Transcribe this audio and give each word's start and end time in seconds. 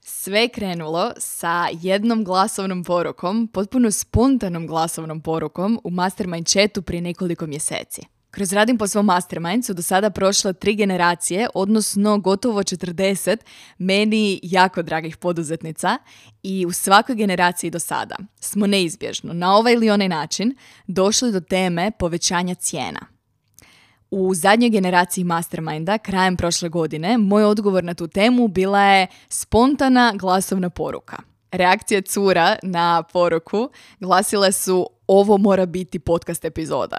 Sve 0.00 0.40
je 0.40 0.48
krenulo 0.48 1.12
sa 1.18 1.68
jednom 1.72 2.24
glasovnom 2.24 2.84
porukom, 2.84 3.48
potpuno 3.52 3.90
spontanom 3.90 4.66
glasovnom 4.66 5.20
porukom 5.20 5.80
u 5.84 5.90
Mastermind 5.90 6.46
chatu 6.46 6.82
prije 6.82 7.00
nekoliko 7.00 7.46
mjeseci. 7.46 8.02
Kroz 8.30 8.52
radim 8.52 8.78
po 8.78 8.88
svom 8.88 9.06
mastermind 9.06 9.64
su 9.64 9.74
do 9.74 9.82
sada 9.82 10.10
prošle 10.10 10.52
tri 10.52 10.74
generacije, 10.74 11.48
odnosno 11.54 12.18
gotovo 12.18 12.62
40 12.62 13.36
meni 13.78 14.40
jako 14.42 14.82
dragih 14.82 15.16
poduzetnica 15.16 15.98
i 16.42 16.66
u 16.66 16.72
svakoj 16.72 17.14
generaciji 17.14 17.70
do 17.70 17.78
sada 17.78 18.16
smo 18.40 18.66
neizbježno 18.66 19.32
na 19.32 19.56
ovaj 19.56 19.72
ili 19.72 19.90
onaj 19.90 20.08
način 20.08 20.56
došli 20.86 21.32
do 21.32 21.40
teme 21.40 21.90
povećanja 21.98 22.54
cijena. 22.54 23.17
U 24.10 24.34
zadnjoj 24.34 24.70
generaciji 24.70 25.24
Masterminda, 25.24 25.98
krajem 25.98 26.36
prošle 26.36 26.68
godine, 26.68 27.18
moj 27.18 27.44
odgovor 27.44 27.84
na 27.84 27.94
tu 27.94 28.08
temu 28.08 28.48
bila 28.48 28.82
je 28.82 29.06
spontana 29.28 30.12
glasovna 30.16 30.70
poruka. 30.70 31.16
Reakcije 31.52 32.02
cura 32.02 32.56
na 32.62 33.02
poruku 33.12 33.70
glasile 34.00 34.52
su 34.52 34.86
ovo 35.06 35.38
mora 35.38 35.66
biti 35.66 35.98
podcast 35.98 36.44
epizoda. 36.44 36.96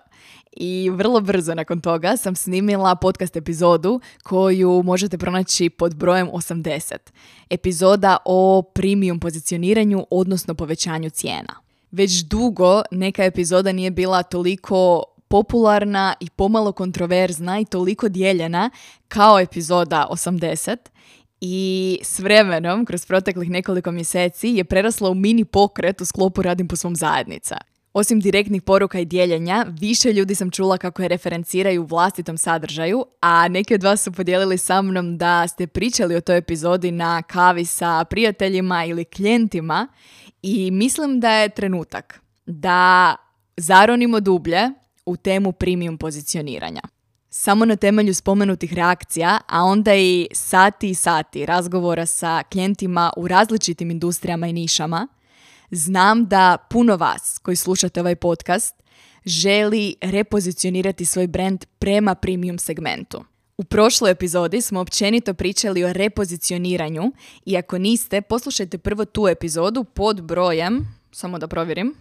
I 0.52 0.90
vrlo 0.90 1.22
brzo 1.22 1.56
nakon 1.56 1.82
toga 1.82 2.18
sam 2.18 2.36
snimila 2.36 2.96
podcast 2.96 3.36
epizodu 3.36 4.00
koju 4.24 4.84
možete 4.84 5.18
pronaći 5.18 5.70
pod 5.70 5.96
brojem 5.96 6.28
80. 6.28 6.96
Epizoda 7.50 8.18
o 8.26 8.62
premium 8.74 9.20
pozicioniranju, 9.20 10.06
odnosno 10.10 10.56
povećanju 10.56 11.10
cijena. 11.10 11.56
Već 11.92 12.12
dugo 12.24 12.82
neka 12.92 13.24
epizoda 13.24 13.72
nije 13.72 13.92
bila 13.92 14.24
toliko 14.24 15.04
popularna 15.30 16.14
i 16.20 16.30
pomalo 16.30 16.72
kontroverzna 16.72 17.60
i 17.60 17.66
toliko 17.66 18.10
dijeljena 18.10 18.70
kao 19.08 19.40
epizoda 19.40 20.08
80 20.12 20.78
i 21.42 22.00
s 22.04 22.20
vremenom, 22.20 22.86
kroz 22.86 23.06
proteklih 23.06 23.50
nekoliko 23.50 23.92
mjeseci, 23.92 24.50
je 24.50 24.64
prerasla 24.64 25.10
u 25.10 25.14
mini 25.14 25.46
pokret 25.46 26.02
u 26.02 26.06
sklopu 26.06 26.42
Radim 26.42 26.68
po 26.68 26.76
svom 26.76 26.96
zajednica. 26.96 27.58
Osim 27.94 28.20
direktnih 28.20 28.62
poruka 28.62 29.00
i 29.00 29.06
dijeljenja, 29.06 29.66
više 29.80 30.14
ljudi 30.14 30.36
sam 30.36 30.52
čula 30.52 30.78
kako 30.78 31.02
je 31.02 31.08
referenciraju 31.08 31.84
vlastitom 31.84 32.38
sadržaju, 32.38 33.06
a 33.22 33.48
neki 33.48 33.74
od 33.74 33.84
vas 33.84 34.02
su 34.04 34.12
podijelili 34.12 34.58
sa 34.58 34.82
mnom 34.82 35.18
da 35.18 35.48
ste 35.48 35.68
pričali 35.68 36.16
o 36.16 36.22
toj 36.22 36.38
epizodi 36.38 36.92
na 36.92 37.22
kavi 37.22 37.66
sa 37.66 38.06
prijateljima 38.10 38.86
ili 38.86 39.06
klijentima 39.06 39.88
i 40.42 40.72
mislim 40.72 41.20
da 41.20 41.32
je 41.32 41.50
trenutak 41.50 42.22
da 42.46 43.16
zaronimo 43.58 44.20
dublje 44.20 44.70
u 45.10 45.18
temu 45.18 45.52
premium 45.52 45.98
pozicioniranja. 45.98 46.82
Samo 47.30 47.66
na 47.66 47.76
temelju 47.76 48.14
spomenutih 48.14 48.74
reakcija, 48.74 49.40
a 49.48 49.64
onda 49.64 49.96
i 49.96 50.28
sati 50.32 50.90
i 50.90 50.96
sati 50.96 51.46
razgovora 51.46 52.06
sa 52.06 52.44
klijentima 52.52 53.14
u 53.18 53.28
različitim 53.28 53.92
industrijama 53.92 54.48
i 54.48 54.54
nišama, 54.54 55.08
znam 55.72 56.26
da 56.26 56.58
puno 56.70 56.96
vas 56.96 57.40
koji 57.42 57.56
slušate 57.56 58.00
ovaj 58.00 58.16
podcast 58.16 58.76
želi 59.26 59.96
repozicionirati 60.02 61.06
svoj 61.06 61.28
brand 61.28 61.66
prema 61.80 62.16
premium 62.16 62.60
segmentu. 62.60 63.24
U 63.58 63.64
prošloj 63.64 64.12
epizodi 64.12 64.62
smo 64.62 64.80
općenito 64.80 65.34
pričali 65.34 65.84
o 65.84 65.94
repozicioniranju 65.94 67.12
i 67.46 67.58
ako 67.58 67.78
niste, 67.78 68.22
poslušajte 68.22 68.78
prvo 68.78 69.06
tu 69.06 69.28
epizodu 69.28 69.84
pod 69.84 70.22
brojem, 70.22 70.88
samo 71.12 71.40
da 71.40 71.48
provjerim, 71.48 71.96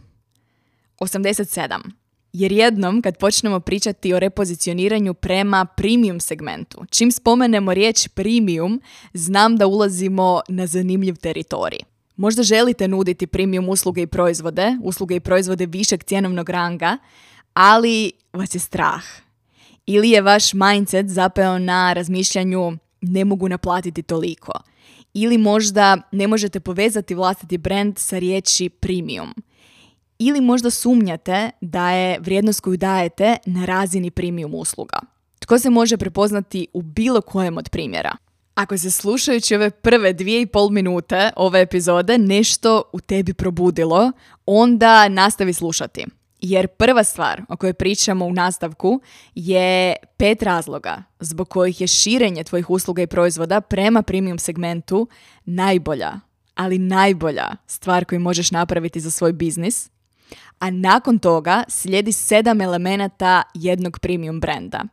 87. 1.00 2.07
Jer 2.32 2.52
jednom 2.52 3.02
kad 3.02 3.18
počnemo 3.18 3.60
pričati 3.60 4.14
o 4.14 4.18
repozicioniranju 4.18 5.14
prema 5.14 5.64
premium 5.64 6.20
segmentu, 6.20 6.84
čim 6.90 7.12
spomenemo 7.12 7.74
riječ 7.74 8.08
premium, 8.08 8.80
znam 9.12 9.56
da 9.56 9.66
ulazimo 9.66 10.40
na 10.48 10.66
zanimljiv 10.66 11.16
teritorij. 11.16 11.78
Možda 12.16 12.42
želite 12.42 12.88
nuditi 12.88 13.26
premium 13.26 13.68
usluge 13.68 14.02
i 14.02 14.06
proizvode, 14.06 14.76
usluge 14.82 15.16
i 15.16 15.20
proizvode 15.20 15.66
višeg 15.66 16.04
cjenovnog 16.04 16.50
ranga, 16.50 16.98
ali 17.52 18.12
vas 18.32 18.54
je 18.54 18.58
strah. 18.58 19.02
Ili 19.86 20.10
je 20.10 20.22
vaš 20.22 20.52
mindset 20.52 21.08
zapeo 21.08 21.58
na 21.58 21.92
razmišljanju 21.92 22.72
ne 23.00 23.24
mogu 23.24 23.48
naplatiti 23.48 24.02
toliko. 24.02 24.52
Ili 25.14 25.38
možda 25.38 25.96
ne 26.12 26.26
možete 26.26 26.60
povezati 26.60 27.14
vlastiti 27.14 27.58
brand 27.58 27.98
sa 27.98 28.18
riječi 28.18 28.68
premium– 28.68 29.34
ili 30.18 30.40
možda 30.40 30.70
sumnjate 30.70 31.50
da 31.60 31.90
je 31.90 32.18
vrijednost 32.20 32.60
koju 32.60 32.76
dajete 32.76 33.36
na 33.46 33.64
razini 33.64 34.10
premium 34.10 34.54
usluga. 34.54 34.98
Tko 35.38 35.58
se 35.58 35.70
može 35.70 35.96
prepoznati 35.96 36.66
u 36.72 36.82
bilo 36.82 37.20
kojem 37.20 37.58
od 37.58 37.68
primjera? 37.70 38.16
Ako 38.54 38.78
se 38.78 38.90
slušajući 38.90 39.54
ove 39.54 39.70
prve 39.70 40.12
dvije 40.12 40.42
i 40.42 40.46
pol 40.46 40.70
minute 40.70 41.30
ove 41.36 41.60
epizode 41.60 42.18
nešto 42.18 42.82
u 42.92 43.00
tebi 43.00 43.34
probudilo, 43.34 44.12
onda 44.46 45.08
nastavi 45.08 45.52
slušati. 45.52 46.04
Jer 46.40 46.66
prva 46.66 47.04
stvar 47.04 47.42
o 47.48 47.56
kojoj 47.56 47.72
pričamo 47.72 48.26
u 48.26 48.32
nastavku 48.32 49.00
je 49.34 49.96
pet 50.16 50.42
razloga 50.42 51.02
zbog 51.20 51.48
kojih 51.48 51.80
je 51.80 51.86
širenje 51.86 52.44
tvojih 52.44 52.70
usluga 52.70 53.02
i 53.02 53.06
proizvoda 53.06 53.60
prema 53.60 54.02
premium 54.02 54.38
segmentu 54.38 55.08
najbolja, 55.44 56.12
ali 56.54 56.78
najbolja 56.78 57.50
stvar 57.66 58.04
koju 58.04 58.20
možeš 58.20 58.50
napraviti 58.50 59.00
za 59.00 59.10
svoj 59.10 59.32
biznis 59.32 59.90
a 60.58 60.70
nakon 60.70 61.18
toga 61.18 61.64
slijedi 61.68 62.12
sedam 62.12 62.60
elemenata 62.60 63.42
jednog 63.54 63.98
premium 63.98 64.40
brenda. 64.40 64.84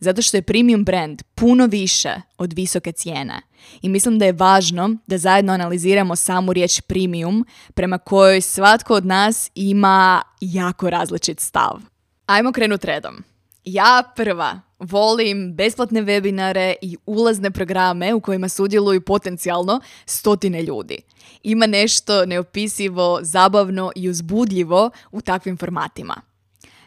Zato 0.00 0.22
što 0.22 0.36
je 0.36 0.42
premium 0.42 0.84
brand 0.84 1.22
puno 1.34 1.66
više 1.66 2.14
od 2.38 2.52
visoke 2.52 2.92
cijene. 2.92 3.42
I 3.82 3.88
mislim 3.88 4.18
da 4.18 4.24
je 4.24 4.32
važno 4.32 4.96
da 5.06 5.18
zajedno 5.18 5.52
analiziramo 5.52 6.16
samu 6.16 6.52
riječ 6.52 6.80
premium 6.80 7.46
prema 7.74 7.98
kojoj 7.98 8.40
svatko 8.40 8.94
od 8.94 9.06
nas 9.06 9.50
ima 9.54 10.22
jako 10.40 10.90
različit 10.90 11.40
stav. 11.40 11.80
Ajmo 12.26 12.52
krenut 12.52 12.84
redom. 12.84 13.24
Ja 13.64 14.12
prva 14.16 14.60
volim 14.78 15.54
besplatne 15.54 16.02
webinare 16.02 16.74
i 16.82 16.96
ulazne 17.06 17.50
programe 17.50 18.14
u 18.14 18.20
kojima 18.20 18.48
sudjeluju 18.48 19.00
potencijalno 19.00 19.80
stotine 20.06 20.62
ljudi. 20.62 20.98
Ima 21.42 21.66
nešto 21.66 22.26
neopisivo, 22.26 23.18
zabavno 23.22 23.92
i 23.94 24.08
uzbudljivo 24.08 24.90
u 25.10 25.20
takvim 25.20 25.56
formatima. 25.56 26.20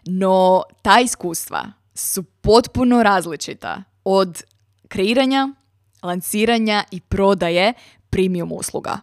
No, 0.06 0.64
ta 0.82 1.00
iskustva 1.00 1.72
su 1.94 2.24
potpuno 2.24 3.04
različita 3.04 3.84
od 4.04 4.44
kreiranja, 4.88 5.50
lanciranja 6.04 6.84
i 6.92 7.00
prodaje 7.02 7.74
premium 8.10 8.52
usluga. 8.52 9.00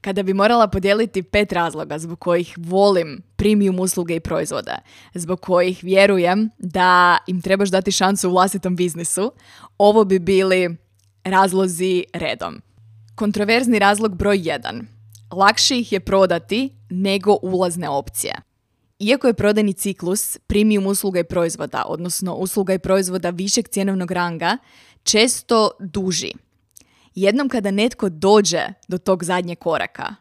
Kada 0.00 0.22
bi 0.22 0.34
morala 0.34 0.68
podijeliti 0.68 1.22
pet 1.22 1.52
razloga 1.52 1.98
zbog 1.98 2.18
kojih 2.18 2.54
volim 2.58 3.22
premium 3.36 3.80
usluge 3.80 4.16
i 4.16 4.20
proizvode, 4.20 4.76
zbog 5.14 5.40
kojih 5.40 5.84
vjerujem 5.84 6.50
da 6.58 7.18
im 7.26 7.42
trebaš 7.42 7.68
dati 7.68 7.92
šansu 7.92 8.28
u 8.28 8.32
vlastitom 8.32 8.76
biznisu, 8.76 9.32
ovo 9.78 10.04
bi 10.04 10.18
bili 10.18 10.76
razlozi 11.24 12.04
redom. 12.12 12.62
Kontroverzni 13.14 13.78
razlog 13.78 14.16
broj 14.16 14.38
1. 14.38 14.82
Lakše 15.32 15.78
ih 15.78 15.92
je 15.92 16.00
prodati 16.00 16.76
nego 16.90 17.36
ulazne 17.42 17.88
opcije. 17.88 18.34
Iako 18.98 19.26
je 19.26 19.34
prodajni 19.34 19.72
ciklus 19.72 20.38
premium 20.46 20.86
usluga 20.86 21.20
i 21.20 21.24
proizvoda, 21.24 21.84
odnosno 21.86 22.34
usluga 22.34 22.74
i 22.74 22.78
proizvoda 22.78 23.30
višeg 23.30 23.68
cjenovnog 23.68 24.10
ranga, 24.10 24.58
često 25.02 25.70
duži– 25.80 26.32
jednom 27.14 27.48
kada 27.48 27.70
netko 27.70 28.08
dođe 28.08 28.66
do 28.88 28.98
tog 28.98 29.24
zadnjeg 29.24 29.58
koraka, 29.58 30.14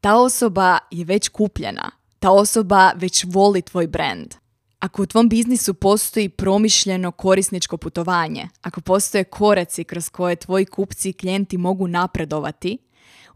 ta 0.00 0.16
osoba 0.16 0.78
je 0.90 1.04
već 1.04 1.28
kupljena, 1.28 1.90
ta 2.18 2.30
osoba 2.30 2.92
već 2.96 3.24
voli 3.28 3.62
tvoj 3.62 3.86
brand. 3.86 4.34
Ako 4.78 5.02
u 5.02 5.06
tvom 5.06 5.28
biznisu 5.28 5.74
postoji 5.74 6.28
promišljeno 6.28 7.10
korisničko 7.10 7.76
putovanje, 7.76 8.48
ako 8.62 8.80
postoje 8.80 9.24
koraci 9.24 9.84
kroz 9.84 10.08
koje 10.08 10.36
tvoji 10.36 10.64
kupci 10.64 11.08
i 11.08 11.12
klijenti 11.12 11.58
mogu 11.58 11.86
napredovati, 11.86 12.78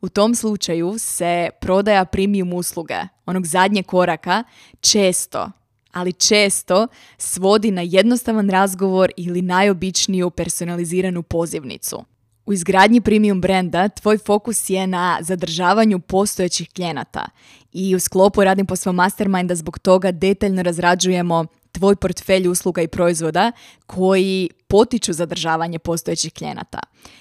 u 0.01 0.09
tom 0.09 0.35
slučaju 0.35 0.95
se 0.99 1.51
prodaja 1.61 2.05
premium 2.05 2.53
usluge, 2.53 2.97
onog 3.27 3.47
zadnjeg 3.47 3.87
koraka, 3.87 4.45
često, 4.81 5.51
ali 5.93 6.12
često 6.12 6.87
svodi 7.19 7.71
na 7.71 7.83
jednostavan 7.83 8.51
razgovor 8.51 9.11
ili 9.17 9.43
najobičniju 9.43 10.31
personaliziranu 10.31 11.23
pozivnicu. 11.23 12.05
U 12.46 12.52
izgradnji 12.52 13.00
premium 13.00 13.41
brenda 13.41 13.88
tvoj 13.88 14.19
fokus 14.19 14.70
je 14.70 14.87
na 14.87 15.19
zadržavanju 15.20 16.00
postojećih 16.00 16.70
klijenata 16.75 17.26
i 17.73 17.96
u 17.96 18.00
sklopu 18.00 18.44
radim 18.44 18.67
po 18.67 18.76
svom 18.76 18.94
masterminda 18.94 19.55
zbog 19.55 19.79
toga 19.79 20.12
detaljno 20.12 20.62
razrađujemo 20.62 21.46
tvoj 21.73 21.96
portfelj 21.96 22.49
usluga 22.49 22.82
i 22.82 22.88
proizvoda 22.88 23.52
koji 23.87 24.50
potiču 24.69 25.12
zadržavanje 25.12 25.79
postojećih 25.79 26.32
klijenata. 26.32 26.79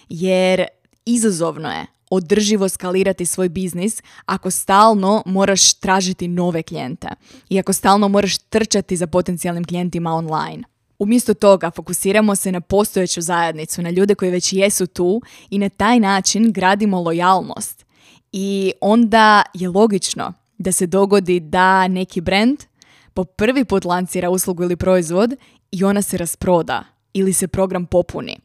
Jer 0.09 0.65
izazovno 1.05 1.69
je 1.69 1.85
održivo 2.09 2.69
skalirati 2.69 3.25
svoj 3.25 3.49
biznis 3.49 4.01
ako 4.25 4.51
stalno 4.51 5.23
moraš 5.25 5.73
tražiti 5.73 6.27
nove 6.27 6.63
klijente 6.63 7.07
i 7.49 7.59
ako 7.59 7.73
stalno 7.73 8.07
moraš 8.07 8.37
trčati 8.37 8.97
za 8.97 9.07
potencijalnim 9.07 9.65
klijentima 9.65 10.13
online. 10.13 10.63
Umjesto 10.99 11.33
toga 11.33 11.71
fokusiramo 11.71 12.35
se 12.35 12.51
na 12.51 12.61
postojeću 12.61 13.21
zajednicu, 13.21 13.81
na 13.81 13.89
ljude 13.89 14.15
koji 14.15 14.31
već 14.31 14.53
jesu 14.53 14.87
tu 14.87 15.21
i 15.49 15.59
na 15.59 15.69
taj 15.69 15.99
način 15.99 16.51
gradimo 16.51 17.01
lojalnost. 17.01 17.85
I 18.31 18.73
onda 18.81 19.43
je 19.53 19.69
logično 19.69 20.33
da 20.57 20.71
se 20.71 20.87
dogodi 20.87 21.39
da 21.39 21.87
neki 21.87 22.21
brand 22.21 22.63
po 23.13 23.23
prvi 23.23 23.65
put 23.65 23.85
lancira 23.85 24.29
uslugu 24.29 24.63
ili 24.63 24.75
proizvod 24.75 25.35
i 25.71 25.83
ona 25.83 26.01
se 26.01 26.17
rasproda 26.17 26.83
ili 27.13 27.33
se 27.33 27.47
program 27.47 27.85
popuni. 27.85 28.37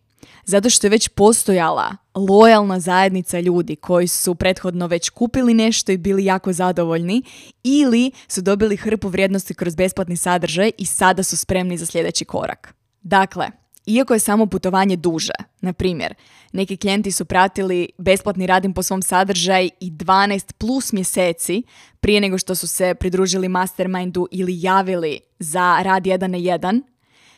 Zato 0.49 0.71
što 0.71 0.87
je 0.87 0.91
već 0.91 1.09
postojala 1.09 1.97
lojalna 2.15 2.81
zajednica 2.81 3.41
ljudi 3.41 3.77
koji 3.77 4.07
su 4.07 4.35
prethodno 4.35 4.87
već 4.87 5.11
kupili 5.11 5.55
nešto 5.55 5.93
i 5.93 5.97
bili 5.97 6.25
jako 6.25 6.53
zadovoljni 6.53 7.23
ili 7.63 8.11
su 8.29 8.41
dobili 8.41 8.77
hrpu 8.77 9.09
vrijednosti 9.09 9.55
kroz 9.55 9.75
besplatni 9.75 10.17
sadržaj 10.17 10.71
i 10.79 10.85
sada 10.85 11.23
su 11.23 11.37
spremni 11.37 11.79
za 11.79 11.87
sljedeći 11.87 12.25
korak. 12.25 12.75
Dakle, 13.03 13.47
iako 13.87 14.15
je 14.15 14.21
samo 14.21 14.47
putovanje 14.47 14.97
duže, 14.97 15.33
na 15.61 15.73
primjer, 15.73 16.15
neki 16.53 16.77
klijenti 16.77 17.13
su 17.13 17.25
pratili 17.25 17.89
besplatni 17.99 18.47
radim 18.47 18.75
po 18.75 18.83
svom 18.83 19.03
sadržaj 19.03 19.71
i 19.81 19.91
12 19.91 20.53
plus 20.53 20.93
mjeseci 20.93 21.63
prije 22.01 22.21
nego 22.21 22.39
što 22.39 22.55
su 22.55 22.69
se 22.69 22.95
pridružili 22.95 23.49
mastermindu 23.49 24.29
ili 24.31 24.63
javili 24.63 25.21
za 25.39 25.79
rad 25.83 26.03
1 26.03 26.27
na 26.27 26.39
1, 26.39 26.83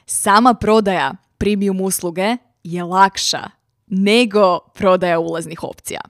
sama 0.07 0.55
prodaja 0.55 1.13
premium 1.39 1.81
usluge 1.81 2.37
je 2.65 2.85
lakša 2.85 3.51
nego 3.87 4.59
prodaja 4.75 5.19
ulaznih 5.19 5.65
opcija. 5.65 6.01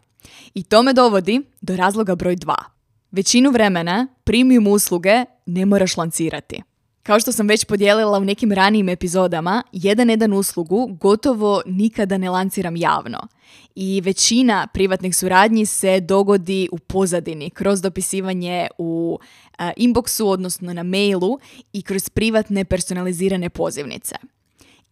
I 0.54 0.62
to 0.62 0.82
me 0.82 0.92
dovodi 0.92 1.42
do 1.60 1.76
razloga 1.76 2.14
broj 2.14 2.36
2. 2.36 2.54
Većinu 3.10 3.50
vremena 3.50 4.06
premium 4.24 4.66
usluge 4.66 5.24
ne 5.46 5.66
moraš 5.66 5.96
lancirati. 5.96 6.62
Kao 7.02 7.20
što 7.20 7.32
sam 7.32 7.48
već 7.48 7.64
podijelila 7.64 8.18
u 8.18 8.24
nekim 8.24 8.52
ranijim 8.52 8.88
epizodama, 8.88 9.62
jedan 9.72 10.10
jedan 10.10 10.32
uslugu 10.32 10.86
gotovo 11.00 11.62
nikada 11.66 12.18
ne 12.18 12.30
lanciram 12.30 12.76
javno. 12.76 13.18
I 13.74 14.00
većina 14.00 14.66
privatnih 14.74 15.16
suradnji 15.16 15.66
se 15.66 16.00
dogodi 16.00 16.68
u 16.72 16.78
pozadini, 16.78 17.50
kroz 17.50 17.82
dopisivanje 17.82 18.68
u 18.78 19.18
inboxu, 19.58 20.24
odnosno 20.24 20.72
na 20.72 20.82
mailu 20.82 21.38
i 21.72 21.82
kroz 21.82 22.08
privatne 22.08 22.64
personalizirane 22.64 23.50
pozivnice. 23.50 24.14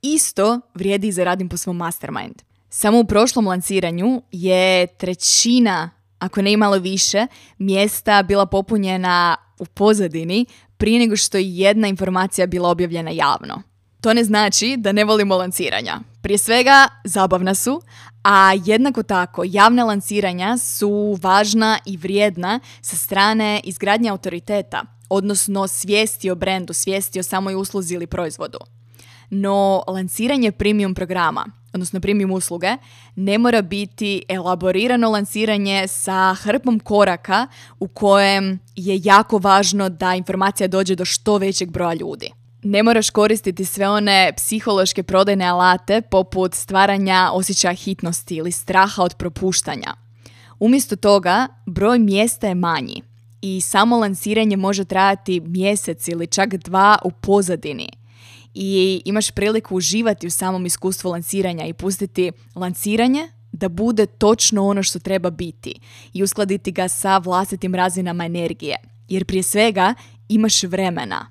Isto 0.03 0.61
vrijedi 0.75 1.09
i 1.09 1.13
za 1.13 1.25
radim 1.25 1.49
po 1.49 1.57
svom 1.57 1.77
mastermind. 1.77 2.43
Samo 2.71 3.01
u 3.01 3.05
prošlom 3.05 3.47
lanciranju 3.47 4.23
je 4.33 4.87
trećina, 4.87 5.91
ako 6.19 6.43
ne 6.43 6.53
i 6.53 6.57
malo 6.57 6.79
više, 6.79 7.27
mjesta 7.59 8.23
bila 8.23 8.47
popunjena 8.47 9.37
u 9.59 9.65
pozadini 9.65 10.47
prije 10.77 10.99
nego 10.99 11.17
što 11.17 11.39
je 11.39 11.57
jedna 11.57 11.89
informacija 11.89 12.47
bila 12.47 12.69
objavljena 12.69 13.11
javno. 13.11 13.63
To 14.01 14.15
ne 14.15 14.25
znači 14.25 14.77
da 14.77 14.93
ne 14.93 15.05
volimo 15.05 15.37
lanciranja. 15.37 16.01
Prije 16.23 16.39
svega, 16.39 16.89
zabavna 17.05 17.55
su, 17.55 17.83
a 18.25 18.53
jednako 18.65 19.03
tako 19.03 19.43
javna 19.47 19.85
lanciranja 19.85 20.59
su 20.59 21.19
važna 21.23 21.79
i 21.87 21.97
vrijedna 21.97 22.61
sa 22.81 22.97
strane 22.97 23.61
izgradnje 23.65 24.11
autoriteta, 24.11 24.83
odnosno 25.09 25.69
svijesti 25.69 26.31
o 26.31 26.35
brendu, 26.35 26.73
svijesti 26.73 27.21
o 27.21 27.23
samoj 27.23 27.55
usluzi 27.55 27.95
ili 27.95 28.07
proizvodu. 28.07 28.59
No, 29.31 29.83
lanciranje 29.87 30.53
premium 30.53 30.95
programa, 30.95 31.47
odnosno 31.73 32.01
premium 32.01 32.31
usluge, 32.31 32.77
ne 33.17 33.39
mora 33.39 33.63
biti 33.63 34.23
elaborirano 34.29 35.11
lanciranje 35.11 35.89
sa 35.89 36.35
hrpom 36.35 36.81
koraka 36.81 37.47
u 37.81 37.89
kojem 37.89 38.59
je 38.77 39.01
jako 39.05 39.39
važno 39.39 39.89
da 39.89 40.15
informacija 40.15 40.69
dođe 40.69 40.95
do 40.95 41.05
što 41.05 41.39
većeg 41.39 41.71
broja 41.71 41.95
ljudi. 41.95 42.31
Ne 42.63 42.83
moraš 42.83 43.11
koristiti 43.11 43.65
sve 43.65 43.89
one 43.89 44.33
psihološke 44.37 45.03
prodajne 45.03 45.45
alate 45.45 46.01
poput 46.01 46.55
stvaranja 46.55 47.31
osjećaja 47.33 47.75
hitnosti 47.75 48.35
ili 48.35 48.53
straha 48.53 49.03
od 49.03 49.15
propuštanja. 49.15 49.95
Umjesto 50.61 50.97
toga, 50.97 51.49
broj 51.67 51.99
mjesta 51.99 52.47
je 52.47 52.55
manji 52.55 53.03
i 53.43 53.61
samo 53.61 53.99
lanciranje 53.99 54.57
može 54.57 54.85
trajati 54.85 55.41
mjesec 55.41 56.09
ili 56.09 56.27
čak 56.27 56.55
dva 56.55 56.99
u 57.05 57.11
pozadini 57.11 57.98
i 58.55 59.03
imaš 59.05 59.31
priliku 59.31 59.77
uživati 59.77 60.27
u 60.27 60.31
samom 60.31 60.67
iskustvu 60.67 61.11
lanciranja 61.11 61.67
i 61.67 61.73
pustiti 61.73 62.33
lanciranje 62.55 63.29
da 63.53 63.69
bude 63.69 64.07
točno 64.07 64.67
ono 64.67 64.83
što 64.83 64.99
treba 64.99 65.31
biti 65.31 65.75
i 66.13 66.23
uskladiti 66.23 66.73
ga 66.73 66.89
sa 66.89 67.19
vlastitim 67.19 67.75
razinama 67.75 68.25
energije. 68.25 68.77
Jer 69.09 69.25
prije 69.25 69.43
svega 69.43 69.95
imaš 70.29 70.63
vremena. 70.63 71.27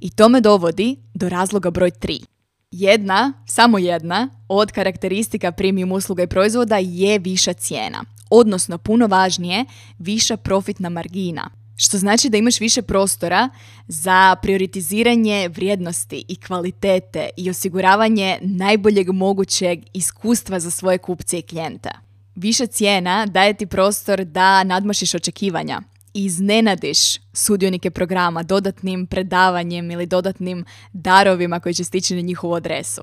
I 0.00 0.10
to 0.10 0.28
me 0.28 0.40
dovodi 0.40 0.96
do 1.14 1.28
razloga 1.28 1.70
broj 1.70 1.90
3. 1.90 2.24
Jedna, 2.70 3.32
samo 3.46 3.78
jedna, 3.78 4.28
od 4.48 4.72
karakteristika 4.72 5.52
premium 5.52 5.92
usluga 5.92 6.22
i 6.22 6.26
proizvoda 6.26 6.76
je 6.76 7.18
viša 7.18 7.52
cijena. 7.52 8.04
Odnosno, 8.30 8.78
puno 8.78 9.06
važnije, 9.06 9.64
viša 9.98 10.36
profitna 10.36 10.88
margina. 10.88 11.50
Što 11.76 11.98
znači 11.98 12.28
da 12.28 12.36
imaš 12.36 12.60
više 12.60 12.82
prostora 12.82 13.48
za 13.88 14.36
prioritiziranje 14.42 15.48
vrijednosti 15.48 16.24
i 16.28 16.36
kvalitete 16.36 17.28
i 17.36 17.50
osiguravanje 17.50 18.38
najboljeg 18.42 19.12
mogućeg 19.12 19.78
iskustva 19.92 20.60
za 20.60 20.70
svoje 20.70 20.98
kupce 20.98 21.38
i 21.38 21.42
klijente. 21.42 21.90
Više 22.34 22.66
cijena 22.66 23.26
daje 23.26 23.54
ti 23.54 23.66
prostor 23.66 24.24
da 24.24 24.64
nadmašiš 24.64 25.14
očekivanja 25.14 25.82
i 26.14 26.24
iznenadiš 26.24 26.98
sudionike 27.32 27.90
programa 27.90 28.42
dodatnim 28.42 29.06
predavanjem 29.06 29.90
ili 29.90 30.06
dodatnim 30.06 30.64
darovima 30.92 31.60
koji 31.60 31.74
će 31.74 31.84
stići 31.84 32.14
na 32.14 32.20
njihovu 32.20 32.54
adresu. 32.54 33.02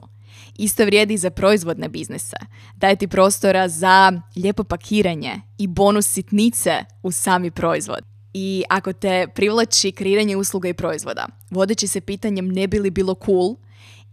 Isto 0.57 0.85
vrijedi 0.85 1.13
i 1.13 1.17
za 1.17 1.29
proizvodne 1.29 1.89
biznise. 1.89 2.38
Daje 2.75 2.95
ti 2.95 3.07
prostora 3.07 3.69
za 3.69 4.21
lijepo 4.35 4.63
pakiranje 4.63 5.41
i 5.57 5.67
bonus 5.67 6.07
sitnice 6.07 6.71
u 7.03 7.12
sami 7.12 7.51
proizvod 7.51 8.10
i 8.33 8.63
ako 8.69 8.93
te 8.93 9.27
privlači 9.35 9.91
kreiranje 9.91 10.38
usluga 10.38 10.69
i 10.69 10.73
proizvoda, 10.73 11.27
vodeći 11.50 11.88
se 11.88 12.01
pitanjem 12.01 12.47
ne 12.47 12.67
bi 12.67 12.79
li 12.79 12.89
bilo 12.89 13.15
cool 13.25 13.55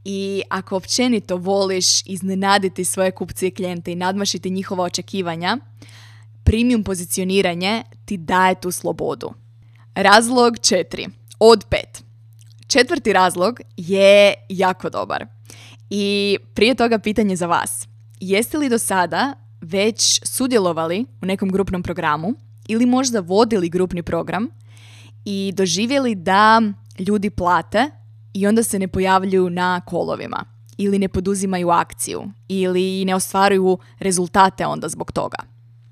i 0.04 0.42
ako 0.48 0.76
općenito 0.76 1.37
voliš 1.37 2.06
iznenaditi 2.06 2.84
svoje 2.84 3.10
kupce 3.10 3.46
i 3.46 3.50
klijente 3.50 3.92
i 3.92 3.96
nadmašiti 3.96 4.50
njihova 4.50 4.84
očekivanja, 4.84 5.58
premium 6.44 6.84
pozicioniranje 6.84 7.82
ti 8.04 8.16
daje 8.16 8.60
tu 8.60 8.70
slobodu. 8.70 9.32
Razlog 9.94 10.58
četiri. 10.58 11.06
Od 11.38 11.64
pet. 11.70 12.04
Četvrti 12.66 13.12
razlog 13.12 13.60
je 13.76 14.34
jako 14.48 14.90
dobar. 14.90 15.26
I 15.90 16.38
prije 16.54 16.75
toga 16.75 16.98
pitanje 16.98 17.37
za 17.37 17.46
vas. 17.46 17.88
Jeste 18.20 18.58
li 18.58 18.68
do 18.68 18.78
sada 18.78 19.34
već 19.60 20.20
sudjelovali 20.25 21.06
u 21.22 21.26
nekom 21.26 21.48
grupnom 21.48 21.82
programu 21.82 22.34
ili 22.68 22.87
možda 22.87 23.20
vodili 23.20 23.68
grupni 23.68 24.02
program 24.02 24.48
i 25.25 25.52
doživjeli 25.54 26.14
da 26.14 26.62
ljudi 26.98 27.30
plate 27.30 27.90
i 28.34 28.46
onda 28.46 28.62
se 28.62 28.78
ne 28.78 28.88
pojavljuju 28.88 29.50
na 29.50 29.80
kolovima 29.80 30.44
ili 30.78 30.98
ne 30.98 31.08
poduzimaju 31.08 31.70
akciju 31.70 32.22
ili 32.48 33.04
ne 33.04 33.14
ostvaruju 33.14 33.78
rezultate 33.98 34.66
onda 34.66 34.88
zbog 34.88 35.12
toga. 35.12 35.38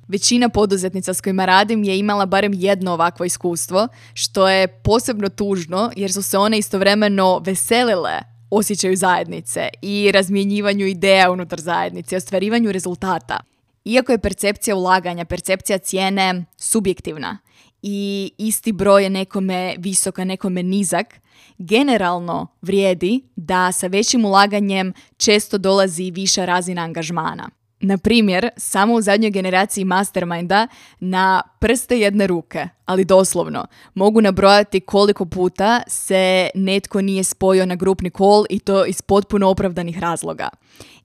Većina 0.08 0.48
poduzetnica 0.48 1.14
s 1.14 1.20
kojima 1.20 1.44
radim 1.44 1.84
je 1.84 1.98
imala 1.98 2.26
barem 2.26 2.52
jedno 2.54 2.92
ovakvo 2.92 3.24
iskustvo, 3.24 3.88
što 4.14 4.48
je 4.48 4.68
posebno 4.68 5.28
tužno 5.28 5.90
jer 5.96 6.12
su 6.12 6.22
se 6.22 6.38
one 6.38 6.58
istovremeno 6.58 7.38
veselile 7.38 8.20
osjećaju 8.50 8.96
zajednice 8.96 9.68
i 9.82 10.10
razmjenjivanju 10.12 10.86
ideja 10.86 11.30
unutar 11.30 11.60
zajednice, 11.60 12.16
ostvarivanju 12.16 12.72
rezultata. 12.72 13.40
Iako 13.86 14.12
je 14.12 14.18
percepcija 14.18 14.76
ulaganja, 14.76 15.24
percepcija 15.24 15.78
cijene 15.78 16.44
subjektivna 16.56 17.38
i 17.82 18.32
isti 18.38 18.72
broj 18.72 19.02
je 19.02 19.10
nekome 19.10 19.74
visok, 19.78 20.18
nekome 20.18 20.62
nizak, 20.62 21.20
generalno 21.58 22.46
vrijedi 22.62 23.24
da 23.36 23.72
sa 23.72 23.86
većim 23.86 24.24
ulaganjem 24.24 24.92
često 25.16 25.58
dolazi 25.58 26.10
viša 26.10 26.44
razina 26.44 26.82
angažmana. 26.82 27.50
Na 27.80 27.98
primjer, 27.98 28.48
samo 28.56 28.94
u 28.94 29.00
zadnjoj 29.00 29.30
generaciji 29.30 29.84
masterminda 29.84 30.68
na 31.00 31.42
prste 31.58 31.98
jedne 31.98 32.26
ruke, 32.26 32.68
ali 32.84 33.04
doslovno, 33.04 33.66
mogu 33.94 34.20
nabrojati 34.20 34.80
koliko 34.80 35.24
puta 35.24 35.82
se 35.86 36.50
netko 36.54 37.00
nije 37.00 37.24
spojio 37.24 37.66
na 37.66 37.74
grupni 37.74 38.10
kol 38.10 38.44
i 38.50 38.58
to 38.58 38.86
iz 38.86 39.02
potpuno 39.02 39.48
opravdanih 39.48 39.98
razloga. 39.98 40.48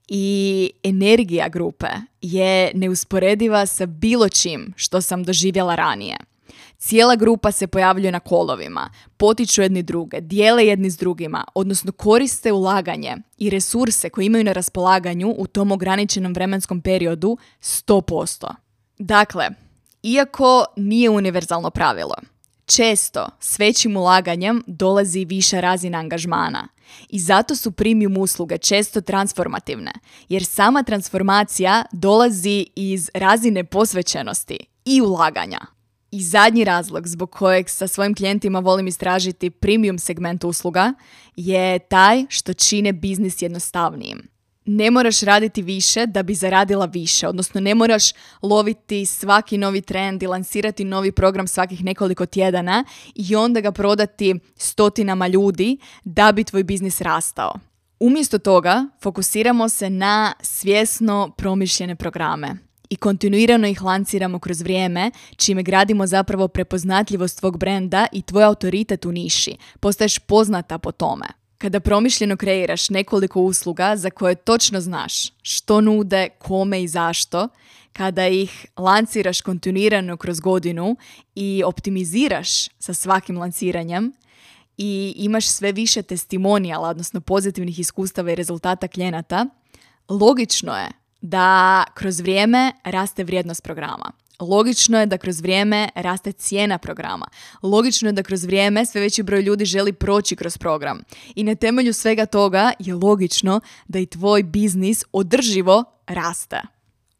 I 0.08 0.70
energija 0.82 1.48
grupe 1.48 1.86
je 2.20 2.70
neusporediva 2.74 3.66
sa 3.66 3.86
bilo 3.86 4.28
čim 4.28 4.72
što 4.76 5.00
sam 5.00 5.24
doživjela 5.24 5.74
ranije. 5.74 6.16
Cijela 6.78 7.16
grupa 7.16 7.52
se 7.52 7.66
pojavljuje 7.66 8.12
na 8.12 8.20
kolovima, 8.20 8.90
potiču 9.16 9.62
jedni 9.62 9.82
druge, 9.82 10.20
dijele 10.20 10.66
jedni 10.66 10.90
s 10.90 10.96
drugima, 10.96 11.44
odnosno 11.54 11.92
koriste 11.92 12.52
ulaganje 12.52 13.16
i 13.38 13.50
resurse 13.50 14.10
koje 14.10 14.26
imaju 14.26 14.44
na 14.44 14.52
raspolaganju 14.52 15.34
u 15.38 15.46
tom 15.46 15.72
ograničenom 15.72 16.32
vremenskom 16.32 16.80
periodu 16.80 17.36
100%. 17.60 18.54
Dakle, 18.98 19.48
iako 20.02 20.64
nije 20.76 21.10
univerzalno 21.10 21.70
pravilo, 21.70 22.14
često 22.66 23.28
s 23.40 23.58
većim 23.58 23.96
ulaganjem 23.96 24.62
dolazi 24.66 25.24
viša 25.24 25.60
razina 25.60 25.98
angažmana 25.98 26.68
i 27.08 27.18
zato 27.18 27.56
su 27.56 27.72
premium 27.72 28.16
usluge 28.16 28.58
često 28.58 29.00
transformativne, 29.00 29.92
jer 30.28 30.44
sama 30.44 30.82
transformacija 30.82 31.84
dolazi 31.92 32.66
iz 32.76 33.10
razine 33.14 33.64
posvećenosti 33.64 34.58
i 34.84 35.00
ulaganja. 35.00 35.60
I 36.14 36.22
zadnji 36.22 36.64
razlog 36.64 37.08
zbog 37.08 37.30
kojeg 37.30 37.68
sa 37.68 37.86
svojim 37.86 38.14
klijentima 38.14 38.58
volim 38.58 38.86
istražiti 38.86 39.50
premium 39.50 39.98
segment 39.98 40.44
usluga 40.44 40.94
je 41.36 41.78
taj 41.78 42.24
što 42.28 42.54
čine 42.54 42.92
biznis 42.92 43.42
jednostavnijim. 43.42 44.28
Ne 44.64 44.90
moraš 44.90 45.20
raditi 45.20 45.62
više 45.62 46.06
da 46.06 46.22
bi 46.22 46.34
zaradila 46.34 46.86
više, 46.86 47.28
odnosno 47.28 47.60
ne 47.60 47.74
moraš 47.74 48.04
loviti 48.42 49.06
svaki 49.06 49.58
novi 49.58 49.80
trend 49.80 50.22
i 50.22 50.26
lansirati 50.26 50.84
novi 50.84 51.12
program 51.12 51.46
svakih 51.46 51.84
nekoliko 51.84 52.26
tjedana 52.26 52.84
i 53.14 53.36
onda 53.36 53.60
ga 53.60 53.72
prodati 53.72 54.34
stotinama 54.56 55.26
ljudi 55.26 55.78
da 56.04 56.32
bi 56.32 56.44
tvoj 56.44 56.64
biznis 56.64 57.00
rastao. 57.00 57.54
Umjesto 58.00 58.38
toga 58.38 58.88
fokusiramo 59.02 59.68
se 59.68 59.90
na 59.90 60.32
svjesno 60.40 61.34
promišljene 61.36 61.96
programe 61.96 62.71
i 62.92 62.96
kontinuirano 62.96 63.68
ih 63.68 63.82
lanciramo 63.82 64.38
kroz 64.38 64.60
vrijeme, 64.60 65.10
čime 65.36 65.62
gradimo 65.62 66.06
zapravo 66.06 66.48
prepoznatljivost 66.48 67.38
tvog 67.38 67.58
brenda 67.58 68.06
i 68.12 68.22
tvoj 68.22 68.44
autoritet 68.44 69.04
u 69.04 69.12
niši. 69.12 69.56
Postaješ 69.80 70.18
poznata 70.18 70.78
po 70.78 70.92
tome. 70.92 71.26
Kada 71.58 71.80
promišljeno 71.80 72.36
kreiraš 72.36 72.90
nekoliko 72.90 73.40
usluga 73.40 73.96
za 73.96 74.10
koje 74.10 74.34
točno 74.34 74.80
znaš 74.80 75.32
što 75.42 75.80
nude, 75.80 76.28
kome 76.38 76.82
i 76.82 76.88
zašto, 76.88 77.48
kada 77.92 78.28
ih 78.28 78.66
lanciraš 78.76 79.40
kontinuirano 79.40 80.16
kroz 80.16 80.40
godinu 80.40 80.96
i 81.34 81.62
optimiziraš 81.66 82.68
sa 82.78 82.94
svakim 82.94 83.38
lanciranjem 83.38 84.12
i 84.76 85.14
imaš 85.16 85.46
sve 85.46 85.72
više 85.72 86.02
testimonijala, 86.02 86.88
odnosno 86.88 87.20
pozitivnih 87.20 87.78
iskustava 87.78 88.32
i 88.32 88.34
rezultata 88.34 88.88
klijenata, 88.88 89.46
logično 90.08 90.76
je 90.76 91.01
da 91.22 91.84
kroz 91.94 92.20
vrijeme 92.20 92.72
raste 92.84 93.24
vrijednost 93.24 93.62
programa. 93.62 94.12
Logično 94.40 95.00
je 95.00 95.06
da 95.06 95.18
kroz 95.18 95.40
vrijeme 95.40 95.88
raste 95.94 96.32
cijena 96.32 96.78
programa. 96.78 97.26
Logično 97.62 98.08
je 98.08 98.12
da 98.12 98.22
kroz 98.22 98.44
vrijeme 98.44 98.86
sve 98.86 99.00
veći 99.00 99.22
broj 99.22 99.42
ljudi 99.42 99.64
želi 99.64 99.92
proći 99.92 100.36
kroz 100.36 100.58
program. 100.58 101.02
I 101.34 101.44
na 101.44 101.54
temelju 101.54 101.92
svega 101.92 102.26
toga 102.26 102.72
je 102.78 102.94
logično 102.94 103.60
da 103.88 103.98
i 103.98 104.06
tvoj 104.06 104.42
biznis 104.42 105.04
održivo 105.12 105.84
raste. 106.06 106.60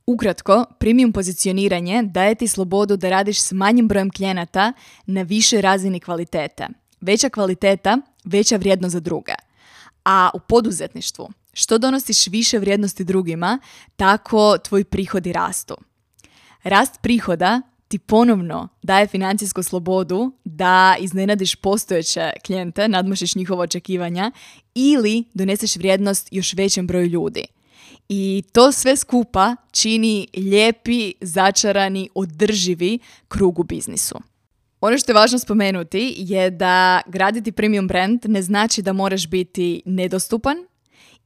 Ukratko, 0.06 0.64
premium 0.78 1.12
pozicioniranje 1.12 2.02
daje 2.02 2.34
ti 2.34 2.48
slobodu 2.48 2.96
da 2.96 3.08
radiš 3.08 3.40
s 3.40 3.52
manjim 3.52 3.88
brojem 3.88 4.10
klijenata 4.10 4.72
na 5.06 5.22
više 5.22 5.60
razini 5.60 6.00
kvalitete. 6.00 6.68
Veća 7.00 7.28
kvaliteta, 7.28 7.98
veća 8.24 8.56
vrijednost 8.56 8.92
za 8.92 9.00
druge. 9.00 9.32
A 10.04 10.30
u 10.34 10.38
poduzetništvu 10.38 11.30
što 11.52 11.78
donosiš 11.78 12.26
više 12.26 12.58
vrijednosti 12.58 13.04
drugima, 13.04 13.58
tako 13.96 14.58
tvoji 14.58 14.84
prihodi 14.84 15.32
rastu. 15.32 15.76
Rast 16.62 16.94
prihoda 17.02 17.62
ti 17.88 17.98
ponovno 17.98 18.68
daje 18.82 19.06
financijsku 19.06 19.62
slobodu 19.62 20.32
da 20.44 20.96
iznenadiš 21.00 21.54
postojeće 21.54 22.30
klijente, 22.46 22.88
nadmošiš 22.88 23.34
njihova 23.34 23.62
očekivanja 23.62 24.32
ili 24.74 25.24
doneseš 25.34 25.76
vrijednost 25.76 26.28
još 26.30 26.54
većem 26.54 26.86
broju 26.86 27.06
ljudi. 27.06 27.44
I 28.08 28.42
to 28.52 28.72
sve 28.72 28.96
skupa 28.96 29.56
čini 29.70 30.28
lijepi, 30.36 31.12
začarani, 31.20 32.08
održivi 32.14 32.98
krug 33.28 33.58
u 33.58 33.62
biznisu. 33.62 34.14
Ono 34.80 34.98
što 34.98 35.12
je 35.12 35.14
važno 35.14 35.38
spomenuti 35.38 36.14
je 36.18 36.50
da 36.50 37.00
graditi 37.06 37.52
premium 37.52 37.88
brand 37.88 38.20
ne 38.24 38.42
znači 38.42 38.82
da 38.82 38.92
moraš 38.92 39.28
biti 39.28 39.82
nedostupan 39.84 40.56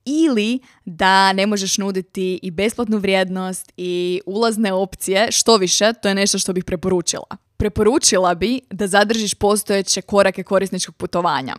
ili 0.06 0.58
da 0.84 1.32
ne 1.32 1.46
možeš 1.46 1.78
nuditi 1.78 2.40
i 2.42 2.50
besplatnu 2.50 2.98
vrijednost 2.98 3.72
i 3.76 4.20
ulazne 4.26 4.72
opcije, 4.72 5.32
što 5.32 5.56
više, 5.56 5.92
to 6.02 6.08
je 6.08 6.14
nešto 6.14 6.38
što 6.38 6.52
bih 6.52 6.64
preporučila. 6.64 7.36
Preporučila 7.56 8.34
bi 8.34 8.60
da 8.70 8.86
zadržiš 8.86 9.34
postojeće 9.34 10.02
korake 10.02 10.42
korisničkog 10.42 10.96
putovanja 10.96 11.56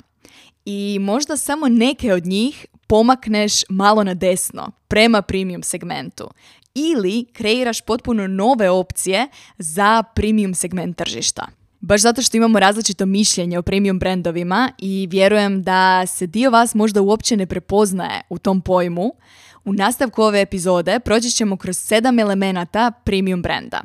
i 0.66 0.98
možda 1.02 1.38
samo 1.38 1.68
neke 1.68 2.14
od 2.14 2.26
njih 2.26 2.66
pomakneš 2.88 3.54
malo 3.70 4.04
na 4.04 4.14
desno, 4.14 4.72
prema 4.88 5.22
premium 5.22 5.64
segmentu. 5.64 6.30
Ili 6.76 7.26
kreiraš 7.34 7.82
potpuno 7.82 8.28
nove 8.28 8.70
opcije 8.70 9.28
za 9.58 10.04
premium 10.16 10.54
segment 10.54 10.98
tržišta. 10.98 11.48
Baš 11.80 12.02
zato 12.02 12.22
što 12.22 12.38
imamo 12.38 12.60
različito 12.60 13.06
mišljenje 13.06 13.58
o 13.58 13.62
premium 13.62 14.00
brendovima 14.00 14.72
i 14.78 15.08
vjerujem 15.12 15.64
da 15.64 16.06
se 16.06 16.28
dio 16.28 16.50
vas 16.50 16.76
možda 16.76 17.02
uopće 17.02 17.38
ne 17.38 17.46
prepoznaje 17.46 18.22
u 18.30 18.38
tom 18.38 18.62
pojmu, 18.62 19.12
u 19.66 19.74
nastavku 19.74 20.22
ove 20.22 20.42
epizode 20.42 21.00
proći 21.00 21.32
ćemo 21.32 21.58
kroz 21.58 21.78
sedam 21.78 22.20
elemenata 22.20 22.92
premium 23.04 23.42
brenda. 23.42 23.82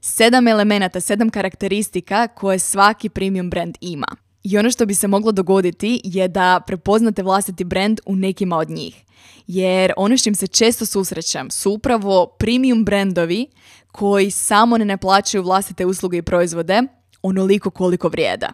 Sedam 0.00 0.48
elemenata, 0.48 1.00
sedam 1.00 1.30
karakteristika 1.30 2.28
koje 2.28 2.58
svaki 2.58 3.08
premium 3.08 3.50
brand 3.50 3.76
ima. 3.80 4.06
I 4.42 4.58
ono 4.58 4.70
što 4.70 4.86
bi 4.86 4.94
se 4.94 5.08
moglo 5.08 5.32
dogoditi 5.32 6.00
je 6.04 6.28
da 6.28 6.60
prepoznate 6.66 7.22
vlastiti 7.22 7.64
brand 7.64 8.00
u 8.06 8.16
nekima 8.16 8.56
od 8.56 8.70
njih. 8.70 9.04
Jer 9.46 9.92
ono 9.96 10.16
s 10.16 10.22
čim 10.22 10.34
se 10.34 10.46
često 10.46 10.86
susrećem 10.86 11.50
su 11.50 11.72
upravo 11.72 12.26
premium 12.38 12.84
brendovi 12.84 13.46
koji 13.92 14.30
samo 14.30 14.78
ne 14.78 14.84
naplaćaju 14.84 15.42
vlastite 15.42 15.86
usluge 15.86 16.18
i 16.18 16.22
proizvode, 16.22 16.82
onoliko 17.22 17.70
koliko 17.70 18.08
vrijeda. 18.08 18.52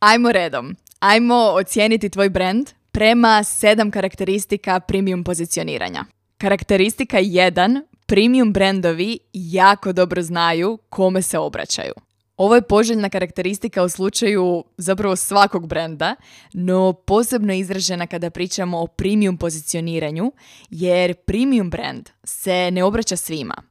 Ajmo 0.00 0.32
redom. 0.32 0.76
Ajmo 1.00 1.34
ocijeniti 1.34 2.08
tvoj 2.08 2.28
brand 2.28 2.70
prema 2.92 3.44
sedam 3.44 3.90
karakteristika 3.90 4.80
premium 4.80 5.24
pozicioniranja. 5.24 6.04
Karakteristika 6.38 7.18
1. 7.18 7.82
Premium 8.06 8.52
brendovi 8.52 9.18
jako 9.32 9.92
dobro 9.92 10.22
znaju 10.22 10.78
kome 10.88 11.22
se 11.22 11.38
obraćaju. 11.38 11.92
Ovo 12.36 12.54
je 12.54 12.62
poželjna 12.62 13.08
karakteristika 13.08 13.82
u 13.82 13.88
slučaju 13.88 14.64
zapravo 14.76 15.16
svakog 15.16 15.66
brenda, 15.66 16.14
no 16.52 16.92
posebno 16.92 17.54
izražena 17.54 18.06
kada 18.06 18.30
pričamo 18.30 18.80
o 18.80 18.86
premium 18.86 19.36
pozicioniranju, 19.36 20.32
jer 20.70 21.14
premium 21.14 21.70
brand 21.70 22.08
se 22.24 22.70
ne 22.70 22.84
obraća 22.84 23.16
svima. 23.16 23.62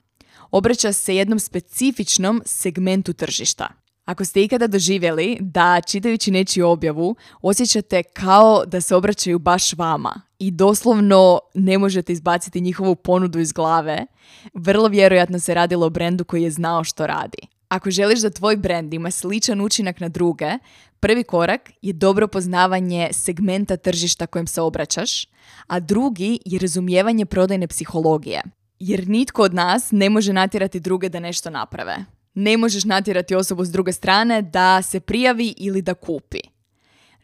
Obraća 0.51 0.93
se 0.93 1.15
jednom 1.15 1.39
specifičnom 1.39 2.41
segmentu 2.45 3.13
tržišta. 3.13 3.84
Ako 4.05 4.25
ste 4.25 4.43
ikada 4.43 4.67
doživjeli 4.67 5.37
da 5.39 5.81
čitajući 5.81 6.31
nečiju 6.31 6.67
objavu 6.67 7.15
osjećate 7.41 8.03
kao 8.03 8.65
da 8.65 8.81
se 8.81 8.95
obraćaju 8.95 9.39
baš 9.39 9.73
vama 9.73 10.21
i 10.39 10.51
doslovno 10.51 11.39
ne 11.53 11.77
možete 11.77 12.13
izbaciti 12.13 12.61
njihovu 12.61 12.95
ponudu 12.95 13.39
iz 13.39 13.51
glave, 13.51 14.05
vrlo 14.53 14.87
vjerojatno 14.87 15.39
se 15.39 15.53
radilo 15.53 15.85
o 15.85 15.89
brendu 15.89 16.23
koji 16.23 16.43
je 16.43 16.51
znao 16.51 16.83
što 16.83 17.07
radi. 17.07 17.37
Ako 17.67 17.91
želiš 17.91 18.19
da 18.19 18.29
tvoj 18.29 18.57
brend 18.57 18.93
ima 18.93 19.11
sličan 19.11 19.61
učinak 19.61 19.99
na 19.99 20.09
druge, 20.09 20.51
prvi 20.99 21.23
korak 21.23 21.71
je 21.81 21.93
dobro 21.93 22.27
poznavanje 22.27 23.09
segmenta 23.11 23.77
tržišta 23.77 24.27
kojem 24.27 24.47
se 24.47 24.61
obraćaš, 24.61 25.27
a 25.67 25.79
drugi 25.79 26.39
je 26.45 26.59
razumijevanje 26.59 27.25
prodajne 27.25 27.67
psihologije. 27.67 28.43
Jer 28.79 29.07
nitko 29.07 29.41
od 29.41 29.53
nas 29.53 29.91
ne 29.91 30.09
može 30.09 30.33
natjerati 30.33 30.79
druge 30.79 31.09
da 31.09 31.19
nešto 31.19 31.49
naprave 31.49 32.05
ne 32.35 32.57
možeš 32.57 32.83
natjerati 32.83 33.35
osobu 33.35 33.65
s 33.65 33.71
druge 33.71 33.93
strane 33.93 34.41
da 34.41 34.81
se 34.81 34.99
prijavi 34.99 35.53
ili 35.57 35.81
da 35.81 35.93
kupi. 35.93 36.39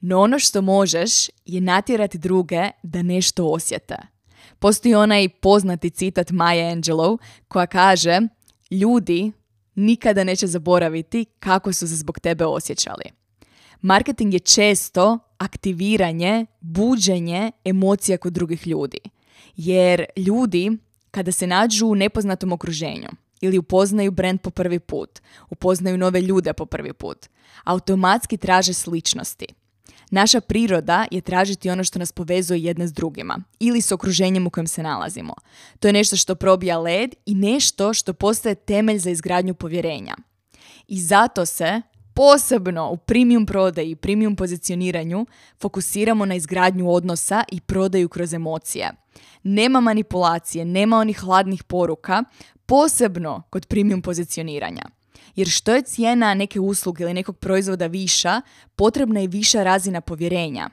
No 0.01 0.19
ono 0.19 0.39
što 0.39 0.61
možeš 0.61 1.29
je 1.45 1.61
natjerati 1.61 2.17
druge 2.17 2.69
da 2.83 3.01
nešto 3.01 3.45
osjete. 3.45 3.95
Postoji 4.59 4.95
onaj 4.95 5.29
poznati 5.29 5.89
citat 5.89 6.31
Maja 6.31 6.71
Angelou 6.71 7.17
koja 7.47 7.65
kaže 7.67 8.19
ljudi 8.71 9.31
nikada 9.75 10.23
neće 10.23 10.47
zaboraviti 10.47 11.25
kako 11.39 11.73
su 11.73 11.87
se 11.87 11.95
zbog 11.95 12.19
tebe 12.19 12.45
osjećali. 12.45 13.03
Marketing 13.81 14.33
je 14.33 14.39
često 14.39 15.19
aktiviranje, 15.37 16.45
buđenje 16.59 17.51
emocija 17.65 18.17
kod 18.17 18.33
drugih 18.33 18.67
ljudi. 18.67 18.99
Jer 19.55 20.05
ljudi 20.17 20.77
kada 21.11 21.31
se 21.31 21.47
nađu 21.47 21.87
u 21.87 21.95
nepoznatom 21.95 22.51
okruženju 22.51 23.07
ili 23.41 23.57
upoznaju 23.57 24.11
brand 24.11 24.41
po 24.41 24.49
prvi 24.49 24.79
put, 24.79 25.19
upoznaju 25.49 25.97
nove 25.97 26.21
ljude 26.21 26.53
po 26.53 26.65
prvi 26.65 26.93
put, 26.93 27.29
automatski 27.63 28.37
traže 28.37 28.73
sličnosti. 28.73 29.45
Naša 30.11 30.41
priroda 30.41 31.05
je 31.11 31.21
tražiti 31.21 31.69
ono 31.69 31.83
što 31.83 31.99
nas 31.99 32.11
povezuje 32.11 32.63
jedne 32.63 32.87
s 32.87 32.93
drugima 32.93 33.39
ili 33.59 33.81
s 33.81 33.91
okruženjem 33.91 34.47
u 34.47 34.49
kojem 34.49 34.67
se 34.67 34.83
nalazimo. 34.83 35.33
To 35.79 35.87
je 35.87 35.93
nešto 35.93 36.15
što 36.15 36.35
probija 36.35 36.79
led 36.79 37.15
i 37.25 37.35
nešto 37.35 37.93
što 37.93 38.13
postaje 38.13 38.55
temelj 38.55 38.97
za 38.97 39.09
izgradnju 39.09 39.53
povjerenja. 39.53 40.15
I 40.87 40.99
zato 40.99 41.45
se 41.45 41.81
posebno 42.13 42.89
u 42.91 42.97
premium 42.97 43.45
prodaji 43.45 43.91
i 43.91 43.95
premium 43.95 44.35
pozicioniranju 44.35 45.25
fokusiramo 45.59 46.25
na 46.25 46.35
izgradnju 46.35 46.91
odnosa 46.91 47.43
i 47.51 47.61
prodaju 47.61 48.09
kroz 48.09 48.33
emocije. 48.33 48.91
Nema 49.43 49.79
manipulacije, 49.79 50.65
nema 50.65 50.97
onih 50.97 51.19
hladnih 51.19 51.63
poruka, 51.63 52.23
posebno 52.71 53.43
kod 53.49 53.65
premium 53.65 54.01
pozicioniranja. 54.01 54.81
Jer 55.35 55.47
što 55.47 55.75
je 55.75 55.81
cijena 55.81 56.33
neke 56.33 56.59
usluge 56.59 57.03
ili 57.03 57.13
nekog 57.13 57.37
proizvoda 57.37 57.87
viša, 57.87 58.41
potrebna 58.75 59.19
je 59.19 59.27
viša 59.27 59.63
razina 59.63 60.01
povjerenja. 60.01 60.69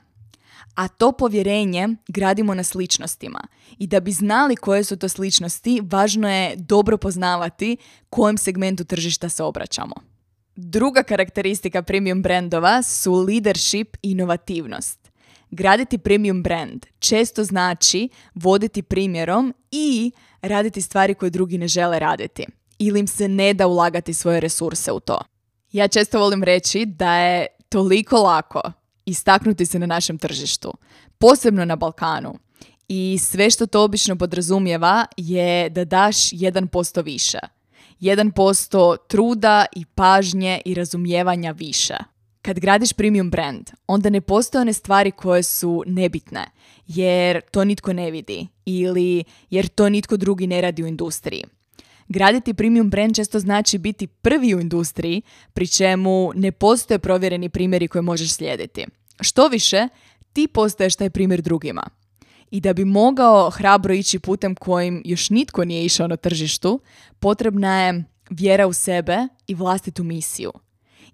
A 0.75 0.87
to 0.87 1.11
povjerenje 1.11 1.87
gradimo 2.07 2.53
na 2.53 2.63
sličnostima. 2.63 3.39
I 3.77 3.87
da 3.87 3.99
bi 3.99 4.11
znali 4.11 4.55
koje 4.55 4.83
su 4.83 4.97
to 4.97 5.09
sličnosti, 5.09 5.81
važno 5.83 6.29
je 6.29 6.55
dobro 6.55 6.97
poznavati 6.97 7.77
kojem 8.09 8.37
segmentu 8.37 8.83
tržišta 8.83 9.29
se 9.29 9.43
obraćamo. 9.43 9.95
Druga 10.55 11.03
karakteristika 11.03 11.81
premium 11.81 12.21
brandova 12.21 12.83
su 12.83 13.13
leadership 13.13 13.97
i 14.01 14.11
inovativnost. 14.11 15.08
Graditi 15.51 15.97
premium 15.97 16.43
brand 16.43 16.85
često 16.99 17.43
znači 17.43 18.09
voditi 18.35 18.81
primjerom 18.81 19.53
i 19.71 20.11
raditi 20.41 20.81
stvari 20.81 21.13
koje 21.13 21.29
drugi 21.29 21.57
ne 21.57 21.67
žele 21.67 21.99
raditi 21.99 22.45
ili 22.79 22.99
im 22.99 23.07
se 23.07 23.27
ne 23.27 23.53
da 23.53 23.67
ulagati 23.67 24.13
svoje 24.13 24.39
resurse 24.39 24.91
u 24.91 24.99
to. 24.99 25.19
Ja 25.71 25.87
često 25.87 26.19
volim 26.19 26.43
reći 26.43 26.85
da 26.85 27.15
je 27.15 27.47
toliko 27.69 28.17
lako 28.17 28.61
istaknuti 29.05 29.65
se 29.65 29.79
na 29.79 29.85
našem 29.85 30.17
tržištu, 30.17 30.73
posebno 31.17 31.65
na 31.65 31.75
Balkanu. 31.75 32.39
I 32.87 33.17
sve 33.21 33.49
što 33.49 33.65
to 33.65 33.83
obično 33.83 34.15
podrazumijeva 34.15 35.05
je 35.17 35.69
da 35.69 35.85
daš 35.85 36.29
1% 36.29 37.03
više. 37.03 37.39
1% 38.01 38.97
truda 39.07 39.65
i 39.75 39.85
pažnje 39.85 40.61
i 40.65 40.73
razumijevanja 40.73 41.51
više. 41.51 41.97
Kad 42.41 42.59
gradiš 42.59 42.93
premium 42.93 43.29
brand, 43.29 43.69
onda 43.87 44.09
ne 44.09 44.21
postoje 44.21 44.61
one 44.61 44.73
stvari 44.73 45.11
koje 45.11 45.43
su 45.43 45.83
nebitne, 45.87 46.45
jer 46.87 47.41
to 47.51 47.63
nitko 47.63 47.93
ne 47.93 48.11
vidi 48.11 48.47
ili 48.65 49.23
jer 49.49 49.67
to 49.67 49.89
nitko 49.89 50.17
drugi 50.17 50.47
ne 50.47 50.61
radi 50.61 50.83
u 50.83 50.87
industriji. 50.87 51.43
Graditi 52.07 52.53
premium 52.53 52.89
brand 52.89 53.15
često 53.15 53.39
znači 53.39 53.77
biti 53.77 54.07
prvi 54.07 54.55
u 54.55 54.59
industriji, 54.59 55.21
pri 55.53 55.67
čemu 55.67 56.31
ne 56.35 56.51
postoje 56.51 56.99
provjereni 56.99 57.49
primjeri 57.49 57.87
koje 57.87 58.01
možeš 58.01 58.33
slijediti. 58.33 58.85
Što 59.21 59.47
više, 59.47 59.87
ti 60.33 60.47
postaješ 60.47 60.95
taj 60.95 61.09
primjer 61.09 61.41
drugima. 61.41 61.83
I 62.51 62.61
da 62.61 62.73
bi 62.73 62.85
mogao 62.85 63.49
hrabro 63.49 63.93
ići 63.93 64.19
putem 64.19 64.55
kojim 64.55 65.01
još 65.05 65.29
nitko 65.29 65.65
nije 65.65 65.85
išao 65.85 66.07
na 66.07 66.17
tržištu, 66.17 66.79
potrebna 67.19 67.81
je 67.81 68.03
vjera 68.29 68.67
u 68.67 68.73
sebe 68.73 69.17
i 69.47 69.55
vlastitu 69.55 70.03
misiju. 70.03 70.51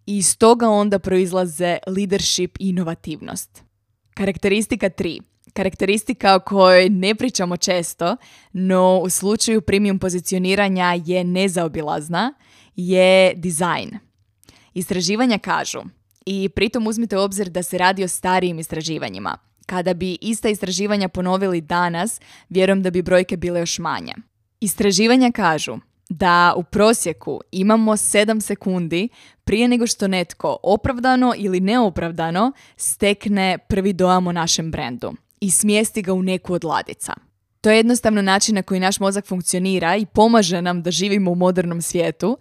I 0.06 0.18
iz 0.18 0.38
toga 0.38 0.70
onda 0.70 1.00
proizlaze 1.00 1.78
leadership 1.88 2.58
i 2.60 2.70
inovativnost. 2.70 3.64
Karakteristika 4.14 4.90
3 4.90 5.22
karakteristika 5.56 6.36
o 6.36 6.40
kojoj 6.40 6.90
ne 6.90 7.16
pričamo 7.16 7.58
često, 7.58 8.18
no 8.54 9.00
u 9.04 9.10
slučaju 9.10 9.62
premium 9.62 10.00
pozicioniranja 10.00 10.96
je 11.06 11.24
nezaobilazna, 11.24 12.34
je 12.76 13.34
dizajn. 13.36 13.90
Istraživanja 14.74 15.38
kažu, 15.38 15.80
i 16.26 16.50
pritom 16.50 16.88
uzmite 16.88 17.18
u 17.18 17.22
obzir 17.22 17.50
da 17.50 17.64
se 17.64 17.78
radi 17.78 18.04
o 18.04 18.08
starijim 18.08 18.60
istraživanjima. 18.60 19.38
Kada 19.66 19.94
bi 19.94 20.18
ista 20.22 20.50
istraživanja 20.50 21.10
ponovili 21.10 21.62
danas, 21.62 22.22
vjerujem 22.50 22.84
da 22.84 22.92
bi 22.92 23.02
brojke 23.02 23.38
bile 23.38 23.60
još 23.60 23.80
manje. 23.80 24.14
Istraživanja 24.60 25.32
kažu 25.32 25.78
da 26.10 26.54
u 26.58 26.64
prosjeku 26.64 27.42
imamo 27.52 27.92
7 27.92 28.42
sekundi 28.42 29.10
prije 29.44 29.68
nego 29.68 29.88
što 29.88 30.08
netko 30.08 30.58
opravdano 30.64 31.34
ili 31.38 31.60
neopravdano 31.60 32.52
stekne 32.78 33.58
prvi 33.58 33.94
dojam 33.94 34.28
o 34.28 34.32
našem 34.32 34.72
brendu 34.72 35.14
i 35.40 35.52
smjesti 35.52 36.02
ga 36.02 36.14
u 36.14 36.24
neku 36.24 36.54
od 36.54 36.64
ladica. 36.64 37.14
To 37.62 37.70
je 37.70 37.78
jednostavno 37.78 38.22
način 38.22 38.56
na 38.56 38.62
koji 38.62 38.80
naš 38.80 39.00
mozak 39.00 39.26
funkcionira 39.28 39.96
i 39.96 40.06
pomaže 40.06 40.62
nam 40.62 40.82
da 40.82 40.92
živimo 40.92 41.32
u 41.32 41.36
modernom 41.36 41.82
svijetu 41.82 42.38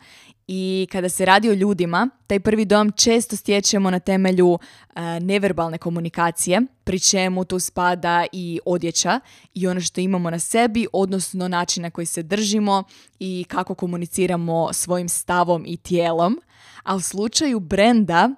i 0.46 0.86
kada 0.92 1.08
se 1.08 1.24
radi 1.24 1.50
o 1.50 1.54
ljudima, 1.54 2.08
taj 2.26 2.40
prvi 2.40 2.64
dom 2.64 2.92
često 2.92 3.36
stječemo 3.36 3.90
na 3.90 3.98
temelju 3.98 4.58
e, 4.58 5.00
neverbalne 5.20 5.78
komunikacije, 5.78 6.60
pri 6.84 7.00
čemu 7.00 7.44
tu 7.44 7.58
spada 7.58 8.26
i 8.32 8.60
odjeća 8.64 9.20
i 9.54 9.66
ono 9.66 9.80
što 9.80 10.00
imamo 10.00 10.30
na 10.30 10.38
sebi, 10.38 10.86
odnosno 10.92 11.48
način 11.48 11.82
na 11.82 11.90
koji 11.90 12.06
se 12.06 12.22
držimo 12.22 12.84
i 13.18 13.44
kako 13.48 13.74
komuniciramo 13.74 14.72
svojim 14.72 15.08
stavom 15.08 15.64
i 15.66 15.76
tijelom. 15.76 16.40
A 16.82 16.94
u 16.94 17.00
slučaju 17.00 17.60
brenda, 17.60 18.30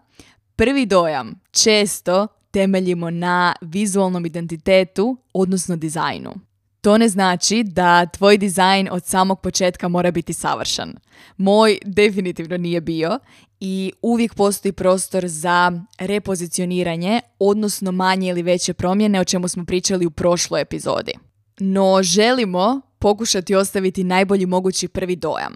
prvi 0.56 0.86
dojam 0.86 1.40
često 1.50 2.26
temeljimo 2.50 3.10
na 3.10 3.54
vizualnom 3.60 4.26
identitetu, 4.26 5.16
odnosno 5.32 5.76
dizajnu. 5.76 6.34
To 6.80 6.98
ne 6.98 7.08
znači 7.08 7.62
da 7.62 8.06
tvoj 8.06 8.38
dizajn 8.38 8.88
od 8.92 9.04
samog 9.04 9.40
početka 9.40 9.88
mora 9.88 10.10
biti 10.10 10.32
savršen. 10.32 10.94
Moj 11.36 11.78
definitivno 11.84 12.56
nije 12.56 12.80
bio 12.80 13.18
i 13.60 13.92
uvijek 14.02 14.34
postoji 14.34 14.72
prostor 14.72 15.28
za 15.28 15.72
repozicioniranje, 15.98 17.20
odnosno 17.38 17.92
manje 17.92 18.28
ili 18.28 18.42
veće 18.42 18.74
promjene 18.74 19.20
o 19.20 19.24
čemu 19.24 19.48
smo 19.48 19.64
pričali 19.64 20.06
u 20.06 20.10
prošloj 20.10 20.60
epizodi. 20.60 21.12
No 21.58 22.02
želimo 22.02 22.80
pokušati 22.98 23.54
ostaviti 23.54 24.04
najbolji 24.04 24.46
mogući 24.46 24.88
prvi 24.88 25.16
dojam. 25.16 25.54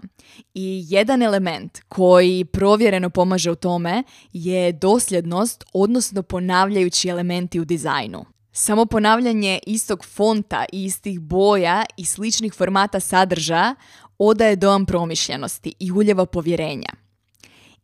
I 0.53 0.85
jedan 0.87 1.21
element 1.21 1.79
koji 1.87 2.45
provjereno 2.45 3.09
pomaže 3.09 3.51
u 3.51 3.55
tome 3.55 4.03
je 4.33 4.71
dosljednost, 4.71 5.63
odnosno 5.73 6.23
ponavljajući 6.23 7.09
elementi 7.09 7.59
u 7.59 7.65
dizajnu. 7.65 8.25
Samo 8.51 8.85
ponavljanje 8.85 9.59
istog 9.67 10.05
fonta 10.05 10.65
i 10.71 10.85
istih 10.85 11.19
boja 11.19 11.85
i 11.97 12.05
sličnih 12.05 12.53
formata 12.53 12.99
sadržaja 12.99 13.75
odaje 14.17 14.55
dojam 14.55 14.85
promišljenosti 14.85 15.73
i 15.79 15.91
uljeva 15.91 16.25
povjerenja. 16.25 16.89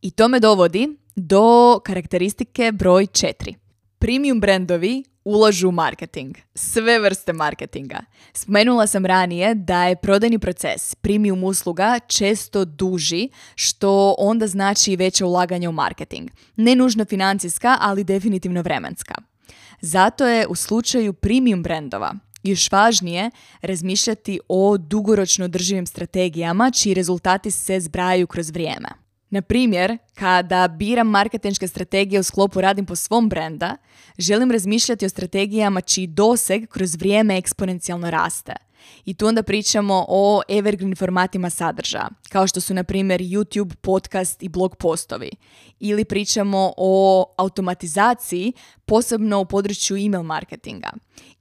I 0.01 0.12
to 0.12 0.27
me 0.27 0.39
dovodi 0.39 0.88
do 1.15 1.80
karakteristike 1.86 2.71
broj 2.71 3.06
4. 3.06 3.53
Premium 3.99 4.39
brandovi 4.39 5.03
ulažu 5.23 5.69
u 5.69 5.71
marketing, 5.71 6.36
sve 6.56 6.99
vrste 6.99 7.34
marketinga. 7.34 7.99
Spomenula 8.34 8.88
sam 8.88 9.06
ranije 9.06 9.56
da 9.56 9.84
je 9.84 9.95
prodajni 9.95 10.39
proces 10.39 10.95
premium 10.95 11.43
usluga 11.43 11.99
često 12.08 12.65
duži, 12.65 13.30
što 13.56 14.15
onda 14.17 14.47
znači 14.47 14.95
veće 14.95 15.25
ulaganje 15.25 15.69
u 15.69 15.71
marketing. 15.71 16.30
Ne 16.56 16.75
nužno 16.75 17.06
financijska, 17.06 17.77
ali 17.80 18.03
definitivno 18.03 18.62
vremenska. 18.62 19.15
Zato 19.82 20.28
je 20.28 20.48
u 20.48 20.56
slučaju 20.56 21.13
premium 21.13 21.63
brendova 21.63 22.13
još 22.44 22.72
važnije 22.72 23.32
razmišljati 23.62 24.40
o 24.50 24.78
dugoročno 24.78 25.46
održivim 25.46 25.86
strategijama 25.86 26.72
čiji 26.72 26.94
rezultati 26.94 27.52
se 27.52 27.80
zbrajaju 27.80 28.28
kroz 28.28 28.50
vrijeme. 28.50 28.90
Na 29.30 29.42
primjer, 29.42 29.98
kada 30.13 30.68
biram 30.68 31.08
marketinške 31.08 31.68
strategije 31.68 32.20
u 32.20 32.24
sklopu 32.24 32.62
radim 32.62 32.86
po 32.86 32.96
svom 32.96 33.30
brenda, 33.30 33.78
želim 34.18 34.52
razmišljati 34.52 35.06
o 35.06 35.10
strategijama 35.10 35.82
čiji 35.82 36.08
doseg 36.08 36.70
kroz 36.70 36.96
vrijeme 36.96 37.38
eksponencijalno 37.38 38.12
raste. 38.12 38.54
I 39.06 39.13
tu 39.13 39.28
onda 39.28 39.44
pričamo 39.44 40.06
o 40.08 40.42
evergreen 40.50 40.96
formatima 40.96 41.50
sadržaja, 41.50 42.10
kao 42.30 42.48
što 42.48 42.62
su 42.62 42.74
na 42.74 42.84
primjer 42.84 43.22
YouTube, 43.22 43.76
podcast 43.76 44.44
i 44.44 44.50
blog 44.50 44.76
postovi. 44.76 45.32
Ili 45.80 46.06
pričamo 46.06 46.74
o 46.78 47.26
automatizaciji, 47.38 48.54
posebno 48.86 49.40
u 49.40 49.46
području 49.46 49.98
email 49.98 50.24
marketinga. 50.24 50.90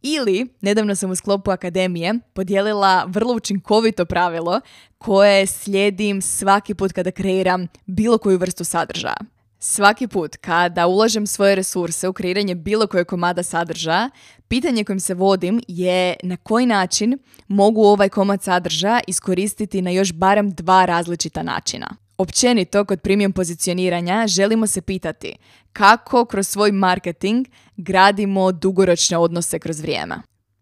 Ili, 0.02 0.46
nedavno 0.60 0.94
sam 0.94 1.10
u 1.10 1.16
sklopu 1.16 1.50
akademije 1.50 2.14
podijelila 2.32 3.04
vrlo 3.08 3.34
učinkovito 3.34 4.04
pravilo 4.04 4.60
koje 4.98 5.46
slijedim 5.46 6.22
svaki 6.22 6.74
put 6.74 6.92
kada 6.92 7.10
kreiram 7.10 7.66
bilo 7.86 8.18
koju 8.18 8.38
vrstu 8.38 8.64
sadržaja. 8.64 9.35
Svaki 9.68 10.06
put 10.06 10.36
kada 10.36 10.86
ulažem 10.86 11.26
svoje 11.26 11.54
resurse 11.54 12.08
u 12.08 12.12
kreiranje 12.12 12.54
bilo 12.54 12.86
koje 12.86 13.04
komada 13.04 13.42
sadržaja, 13.42 14.10
pitanje 14.48 14.84
kojim 14.84 15.00
se 15.00 15.14
vodim 15.14 15.60
je 15.68 16.16
na 16.22 16.36
koji 16.36 16.66
način 16.66 17.18
mogu 17.48 17.82
ovaj 17.82 18.08
komad 18.08 18.42
sadržaja 18.42 19.00
iskoristiti 19.06 19.82
na 19.82 19.90
još 19.90 20.12
barem 20.12 20.50
dva 20.50 20.84
različita 20.84 21.42
načina. 21.42 21.96
Općenito, 22.18 22.84
kod 22.84 23.00
premium 23.00 23.32
pozicioniranja 23.32 24.26
želimo 24.26 24.66
se 24.66 24.80
pitati 24.82 25.36
kako 25.72 26.24
kroz 26.24 26.48
svoj 26.48 26.72
marketing 26.72 27.46
gradimo 27.76 28.52
dugoročne 28.52 29.18
odnose 29.18 29.58
kroz 29.58 29.80
vrijeme. 29.80 30.16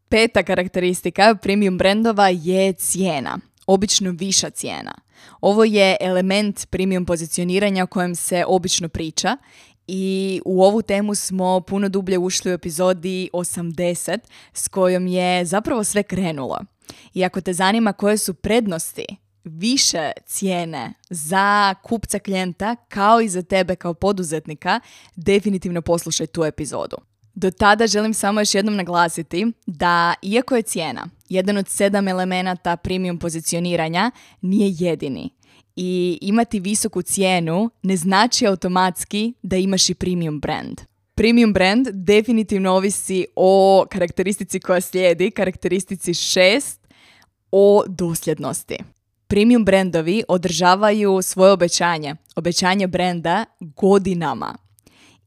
Peta 0.08 0.42
karakteristika 0.42 1.34
premium 1.34 1.78
brendova 1.78 2.28
je 2.28 2.72
cijena, 2.72 3.38
obično 3.66 4.10
viša 4.10 4.50
cijena. 4.50 4.94
Ovo 5.40 5.64
je 5.64 5.96
element 6.00 6.66
premium 6.70 7.06
pozicioniranja 7.06 7.84
o 7.84 7.86
kojem 7.86 8.14
se 8.14 8.44
obično 8.46 8.88
priča 8.88 9.36
i 9.86 10.40
u 10.44 10.62
ovu 10.62 10.82
temu 10.82 11.14
smo 11.14 11.60
puno 11.60 11.88
dublje 11.88 12.18
ušli 12.18 12.50
u 12.50 12.54
epizodi 12.54 13.30
80 13.32 14.18
s 14.52 14.68
kojom 14.68 15.06
je 15.06 15.44
zapravo 15.44 15.84
sve 15.84 16.02
krenulo. 16.02 16.58
I 17.14 17.24
ako 17.24 17.40
te 17.40 17.52
zanima 17.52 17.92
koje 17.92 18.18
su 18.18 18.34
prednosti 18.34 19.04
više 19.44 20.12
cijene 20.26 20.92
za 21.10 21.74
kupca 21.82 22.18
klijenta 22.18 22.76
kao 22.88 23.20
i 23.20 23.28
za 23.28 23.42
tebe 23.42 23.76
kao 23.76 23.94
poduzetnika, 23.94 24.80
definitivno 25.16 25.82
poslušaj 25.82 26.26
tu 26.26 26.44
epizodu. 26.44 26.96
Do 27.34 27.50
tada 27.50 27.86
želim 27.86 28.14
samo 28.14 28.40
još 28.40 28.54
jednom 28.54 28.76
naglasiti 28.76 29.46
da 29.66 30.14
iako 30.22 30.56
je 30.56 30.62
cijena 30.62 31.08
jedan 31.28 31.56
od 31.56 31.68
sedam 31.68 32.08
elemenata 32.08 32.76
premium 32.76 33.18
pozicioniranja, 33.18 34.10
nije 34.40 34.74
jedini. 34.78 35.30
I 35.76 36.18
imati 36.20 36.60
visoku 36.60 37.02
cijenu 37.02 37.70
ne 37.82 37.96
znači 37.96 38.46
automatski 38.46 39.34
da 39.42 39.56
imaš 39.56 39.90
i 39.90 39.94
premium 39.94 40.40
brand. 40.40 40.80
Premium 41.14 41.52
brand 41.52 41.88
definitivno 41.92 42.72
ovisi 42.72 43.26
o 43.36 43.84
karakteristici 43.90 44.60
koja 44.60 44.80
slijedi, 44.80 45.30
karakteristici 45.30 46.14
šest, 46.14 46.88
o 47.50 47.84
dosljednosti. 47.88 48.76
Premium 49.26 49.64
brandovi 49.64 50.22
održavaju 50.28 51.22
svoje 51.22 51.52
obećanje, 51.52 52.16
obećanje 52.36 52.86
brenda 52.86 53.44
godinama. 53.60 54.63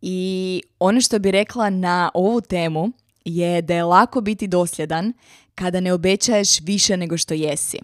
I 0.01 0.61
ono 0.79 1.01
što 1.01 1.19
bi 1.19 1.31
rekla 1.31 1.69
na 1.69 2.11
ovu 2.13 2.41
temu 2.41 2.91
je 3.25 3.61
da 3.61 3.73
je 3.73 3.83
lako 3.83 4.21
biti 4.21 4.47
dosljedan 4.47 5.13
kada 5.55 5.79
ne 5.79 5.93
obećaješ 5.93 6.61
više 6.61 6.97
nego 6.97 7.17
što 7.17 7.33
jesi. 7.33 7.79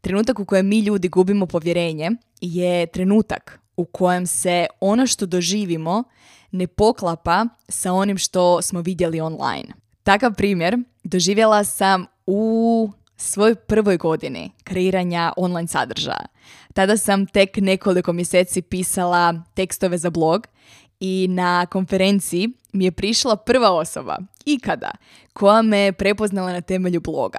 Trenutak 0.00 0.38
u 0.38 0.44
kojem 0.44 0.68
mi 0.68 0.78
ljudi 0.78 1.08
gubimo 1.08 1.46
povjerenje 1.46 2.10
je 2.40 2.86
trenutak 2.86 3.60
u 3.76 3.84
kojem 3.84 4.26
se 4.26 4.66
ono 4.80 5.06
što 5.06 5.26
doživimo 5.26 6.04
ne 6.50 6.66
poklapa 6.66 7.46
sa 7.68 7.92
onim 7.92 8.18
što 8.18 8.62
smo 8.62 8.80
vidjeli 8.80 9.20
online. 9.20 9.68
Takav 10.02 10.34
primjer 10.34 10.76
doživjela 11.04 11.64
sam 11.64 12.06
u 12.26 12.90
svojoj 13.16 13.54
prvoj 13.54 13.96
godini 13.96 14.50
kreiranja 14.64 15.32
online 15.36 15.68
sadržaja. 15.68 16.26
Tada 16.74 16.96
sam 16.96 17.26
tek 17.26 17.56
nekoliko 17.56 18.12
mjeseci 18.12 18.62
pisala 18.62 19.42
tekstove 19.54 19.98
za 19.98 20.10
blog 20.10 20.46
i 21.00 21.26
na 21.30 21.66
konferenciji 21.66 22.48
mi 22.72 22.84
je 22.84 22.92
prišla 22.92 23.36
prva 23.36 23.70
osoba 23.70 24.18
ikada 24.44 24.90
koja 25.32 25.62
me 25.62 25.92
prepoznala 25.92 26.52
na 26.52 26.60
temelju 26.60 27.00
bloga. 27.00 27.38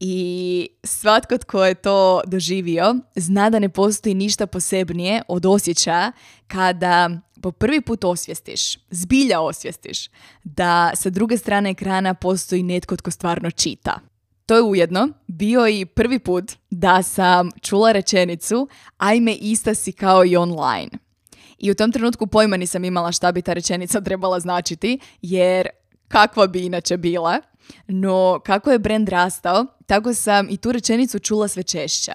I 0.00 0.68
svatko 0.84 1.38
tko 1.38 1.64
je 1.64 1.74
to 1.74 2.20
doživio 2.26 2.96
zna 3.14 3.50
da 3.50 3.58
ne 3.58 3.68
postoji 3.68 4.14
ništa 4.14 4.46
posebnije 4.46 5.22
od 5.28 5.46
osjećaja 5.46 6.12
kada 6.46 7.10
po 7.42 7.52
prvi 7.52 7.80
put 7.80 8.04
osvijestiš, 8.04 8.78
zbilja 8.90 9.40
osvijestiš, 9.40 10.08
da 10.44 10.90
sa 10.94 11.10
druge 11.10 11.38
strane 11.38 11.70
ekrana 11.70 12.14
postoji 12.14 12.62
netko 12.62 12.96
tko 12.96 13.10
stvarno 13.10 13.50
čita. 13.50 14.00
To 14.46 14.56
je 14.56 14.62
ujedno 14.62 15.08
bio 15.26 15.68
i 15.68 15.86
prvi 15.86 16.18
put 16.18 16.52
da 16.70 17.02
sam 17.02 17.50
čula 17.60 17.92
rečenicu 17.92 18.68
ajme 18.98 19.34
ista 19.34 19.74
si 19.74 19.92
kao 19.92 20.24
i 20.24 20.36
online. 20.36 20.90
I 21.58 21.70
u 21.70 21.74
tom 21.74 21.92
trenutku 21.92 22.26
pojma 22.26 22.56
nisam 22.56 22.84
imala 22.84 23.12
šta 23.12 23.32
bi 23.32 23.42
ta 23.42 23.52
rečenica 23.52 24.00
trebala 24.00 24.40
značiti, 24.40 24.98
jer 25.22 25.68
kakva 26.08 26.46
bi 26.46 26.66
inače 26.66 26.96
bila. 26.96 27.40
No, 27.88 28.40
kako 28.44 28.72
je 28.72 28.78
brand 28.78 29.08
rastao, 29.08 29.66
tako 29.86 30.14
sam 30.14 30.46
i 30.50 30.56
tu 30.56 30.72
rečenicu 30.72 31.18
čula 31.18 31.48
sve 31.48 31.62
češće. 31.62 32.12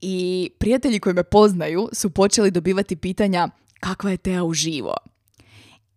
I 0.00 0.50
prijatelji 0.58 1.00
koji 1.00 1.14
me 1.14 1.24
poznaju 1.24 1.88
su 1.92 2.10
počeli 2.10 2.50
dobivati 2.50 2.96
pitanja 2.96 3.48
kakva 3.80 4.10
je 4.10 4.16
Teja 4.16 4.44
uživo. 4.44 4.96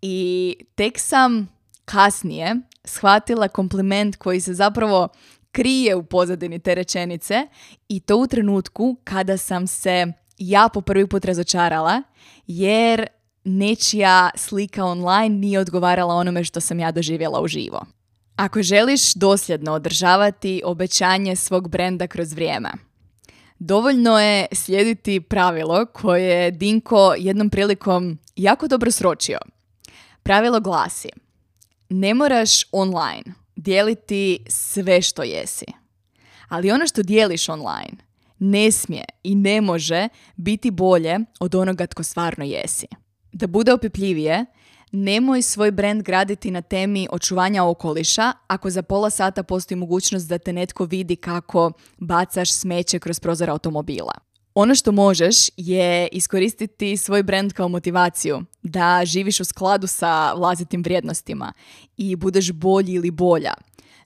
I 0.01 0.55
tek 0.75 0.99
sam 0.99 1.49
kasnije 1.85 2.55
shvatila 2.83 3.47
kompliment 3.47 4.15
koji 4.15 4.41
se 4.41 4.53
zapravo 4.53 5.07
krije 5.51 5.95
u 5.95 6.03
pozadini 6.03 6.59
te 6.59 6.75
rečenice 6.75 7.47
i 7.89 7.99
to 7.99 8.17
u 8.17 8.27
trenutku 8.27 8.97
kada 9.03 9.37
sam 9.37 9.67
se 9.67 10.13
ja 10.37 10.69
po 10.73 10.81
prvi 10.81 11.07
put 11.07 11.25
razočarala 11.25 12.01
jer 12.47 13.07
nečija 13.43 14.29
slika 14.35 14.85
online 14.85 15.29
nije 15.29 15.59
odgovarala 15.59 16.13
onome 16.13 16.43
što 16.43 16.61
sam 16.61 16.79
ja 16.79 16.91
doživjela 16.91 17.41
uživo. 17.41 17.85
Ako 18.35 18.61
želiš 18.61 19.13
dosljedno 19.13 19.73
održavati 19.73 20.61
obećanje 20.65 21.35
svog 21.35 21.69
brenda 21.69 22.07
kroz 22.07 22.33
vrijeme, 22.33 22.69
dovoljno 23.59 24.19
je 24.19 24.45
slijediti 24.51 25.21
pravilo 25.21 25.85
koje 25.85 26.43
je 26.43 26.51
Dinko 26.51 27.13
jednom 27.17 27.49
prilikom 27.49 28.17
jako 28.35 28.67
dobro 28.67 28.91
sročio. 28.91 29.37
Pravilo 30.23 30.59
glasi, 30.59 31.09
ne 31.89 32.13
moraš 32.13 32.63
online 32.71 33.23
dijeliti 33.55 34.39
sve 34.49 35.01
što 35.01 35.23
jesi, 35.23 35.65
ali 36.47 36.71
ono 36.71 36.87
što 36.87 37.03
dijeliš 37.03 37.49
online 37.49 38.06
ne 38.39 38.71
smije 38.71 39.05
i 39.23 39.35
ne 39.35 39.61
može 39.61 40.09
biti 40.35 40.71
bolje 40.71 41.19
od 41.39 41.55
onoga 41.55 41.87
tko 41.87 42.03
stvarno 42.03 42.45
jesi. 42.45 42.87
Da 43.31 43.47
bude 43.47 43.73
opipljivije, 43.73 44.45
nemoj 44.91 45.41
svoj 45.41 45.71
brand 45.71 46.03
graditi 46.03 46.51
na 46.51 46.61
temi 46.61 47.07
očuvanja 47.11 47.63
okoliša 47.63 48.33
ako 48.47 48.69
za 48.69 48.81
pola 48.81 49.09
sata 49.09 49.43
postoji 49.43 49.77
mogućnost 49.77 50.27
da 50.27 50.37
te 50.37 50.53
netko 50.53 50.85
vidi 50.85 51.15
kako 51.15 51.71
bacaš 51.97 52.53
smeće 52.53 52.99
kroz 52.99 53.19
prozor 53.19 53.49
automobila. 53.49 54.13
Ono 54.53 54.75
što 54.75 54.91
možeš 54.91 55.35
je 55.57 56.07
iskoristiti 56.11 56.97
svoj 56.97 57.23
brand 57.23 57.53
kao 57.53 57.67
motivaciju, 57.67 58.41
da 58.63 59.01
živiš 59.05 59.39
u 59.39 59.43
skladu 59.45 59.87
sa 59.87 60.33
vlastitim 60.33 60.83
vrijednostima 60.83 61.53
i 61.97 62.15
budeš 62.15 62.51
bolji 62.51 62.93
ili 62.93 63.11
bolja. 63.11 63.53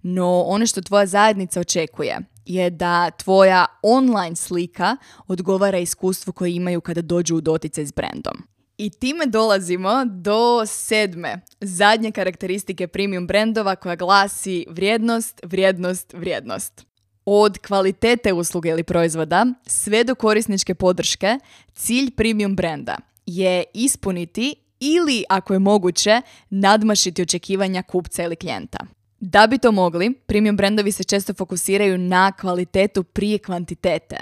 No 0.04 0.44
ono 0.48 0.66
što 0.66 0.82
tvoja 0.82 1.06
zajednica 1.06 1.60
očekuje 1.60 2.20
je 2.46 2.70
da 2.70 3.12
tvoja 3.12 3.66
online 3.84 4.36
slika 4.36 4.98
odgovara 5.28 5.78
iskustvu 5.78 6.34
koje 6.34 6.56
imaju 6.56 6.82
kada 6.82 7.02
dođu 7.02 7.36
u 7.36 7.42
dotice 7.42 7.86
s 7.86 7.94
brandom. 7.94 8.34
I 8.78 8.90
time 8.90 9.26
dolazimo 9.26 10.06
do 10.06 10.66
sedme, 10.66 11.42
zadnje 11.62 12.12
karakteristike 12.12 12.88
premium 12.88 13.28
brendova 13.28 13.76
koja 13.76 13.96
glasi 13.96 14.66
vrijednost, 14.70 15.40
vrijednost, 15.44 16.14
vrijednost. 16.14 16.86
Od 17.26 17.58
kvalitete 17.58 18.34
usluge 18.34 18.70
ili 18.70 18.84
proizvoda 18.84 19.46
sve 19.68 20.04
do 20.04 20.16
korisničke 20.16 20.76
podrške, 20.76 21.40
cilj 21.74 22.12
premium 22.12 22.56
brenda 22.56 22.98
je 23.26 23.64
ispuniti 23.74 24.56
ili, 24.80 25.24
ako 25.30 25.54
je 25.54 25.60
moguće, 25.60 26.22
nadmašiti 26.50 27.22
očekivanja 27.22 27.84
kupca 27.84 28.24
ili 28.24 28.36
klijenta. 28.36 28.80
Da 29.22 29.48
bi 29.48 29.58
to 29.58 29.72
mogli, 29.72 30.14
premium 30.26 30.58
brendovi 30.58 30.92
se 30.92 31.04
često 31.04 31.34
fokusiraju 31.34 31.98
na 31.98 32.32
kvalitetu 32.32 33.04
prije 33.04 33.38
kvantitete 33.38 34.18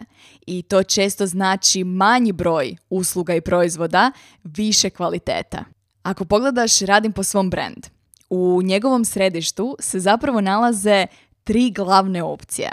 i 0.45 0.61
to 0.61 0.83
često 0.83 1.25
znači 1.25 1.83
manji 1.83 2.31
broj 2.31 2.75
usluga 2.89 3.35
i 3.35 3.41
proizvoda, 3.41 4.11
više 4.43 4.89
kvaliteta. 4.89 5.65
Ako 6.03 6.25
pogledaš 6.25 6.79
Radim 6.79 7.11
po 7.11 7.23
svom 7.23 7.49
brand, 7.49 7.87
u 8.29 8.61
njegovom 8.63 9.05
središtu 9.05 9.75
se 9.79 9.99
zapravo 9.99 10.41
nalaze 10.41 11.05
tri 11.43 11.71
glavne 11.71 12.23
opcije. 12.23 12.71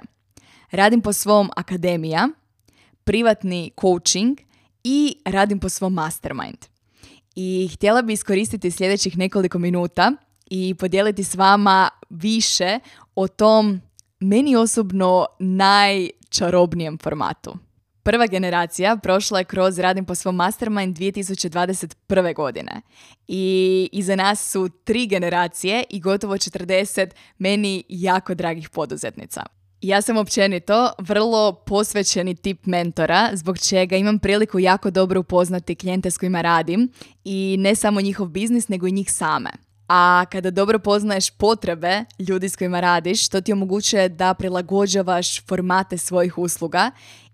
Radim 0.71 1.01
po 1.01 1.12
svom 1.12 1.51
akademija, 1.57 2.29
privatni 3.05 3.71
coaching 3.81 4.39
i 4.85 5.17
radim 5.25 5.59
po 5.59 5.69
svom 5.69 5.95
mastermind. 5.95 6.59
I 7.37 7.71
htjela 7.75 8.03
bi 8.03 8.12
iskoristiti 8.12 8.71
sljedećih 8.71 9.19
nekoliko 9.19 9.59
minuta 9.59 10.12
i 10.50 10.74
podijeliti 10.74 11.24
s 11.24 11.35
vama 11.35 11.88
više 12.11 12.78
o 13.14 13.28
tom 13.28 13.80
meni 14.20 14.56
osobno 14.56 15.26
najčarobnijem 15.38 16.98
formatu. 16.98 17.59
Prva 18.02 18.26
generacija 18.26 18.96
prošla 18.96 19.38
je 19.38 19.44
kroz 19.44 19.78
Radim 19.78 20.04
po 20.04 20.14
svom 20.14 20.37
Mastermind 20.37 20.98
2021. 20.98 22.35
godine. 22.35 22.80
I 23.28 23.88
iza 23.92 24.16
nas 24.16 24.50
su 24.52 24.68
tri 24.85 25.06
generacije 25.06 25.85
i 25.90 26.00
gotovo 26.00 26.35
40 26.35 27.11
meni 27.38 27.85
jako 27.88 28.35
dragih 28.35 28.70
poduzetnica. 28.70 29.42
Ja 29.80 30.02
sam 30.02 30.16
općenito 30.16 30.90
vrlo 30.98 31.52
posvećeni 31.52 32.35
tip 32.35 32.66
mentora, 32.66 33.30
zbog 33.32 33.59
čega 33.59 33.96
imam 33.96 34.18
priliku 34.18 34.59
jako 34.59 34.90
dobro 34.90 35.20
upoznati 35.20 35.74
klijente 35.74 36.11
s 36.11 36.18
kojima 36.18 36.42
radim 36.42 36.92
i 37.24 37.56
ne 37.59 37.74
samo 37.74 38.00
njihov 38.00 38.28
biznis, 38.28 38.68
nego 38.68 38.87
i 38.87 38.92
njih 38.92 39.12
same 39.12 39.65
a 39.88 40.25
kada 40.31 40.51
dobro 40.51 40.79
poznaješ 40.79 41.31
potrebe 41.31 42.05
ljudi 42.29 42.49
s 42.49 42.57
kojima 42.57 42.81
radiš, 42.81 43.29
to 43.29 43.40
ti 43.40 43.53
omogućuje 43.53 44.09
da 44.09 44.35
prilagođavaš 44.35 45.46
formate 45.46 45.99
svojih 45.99 46.38
usluga 46.38 46.90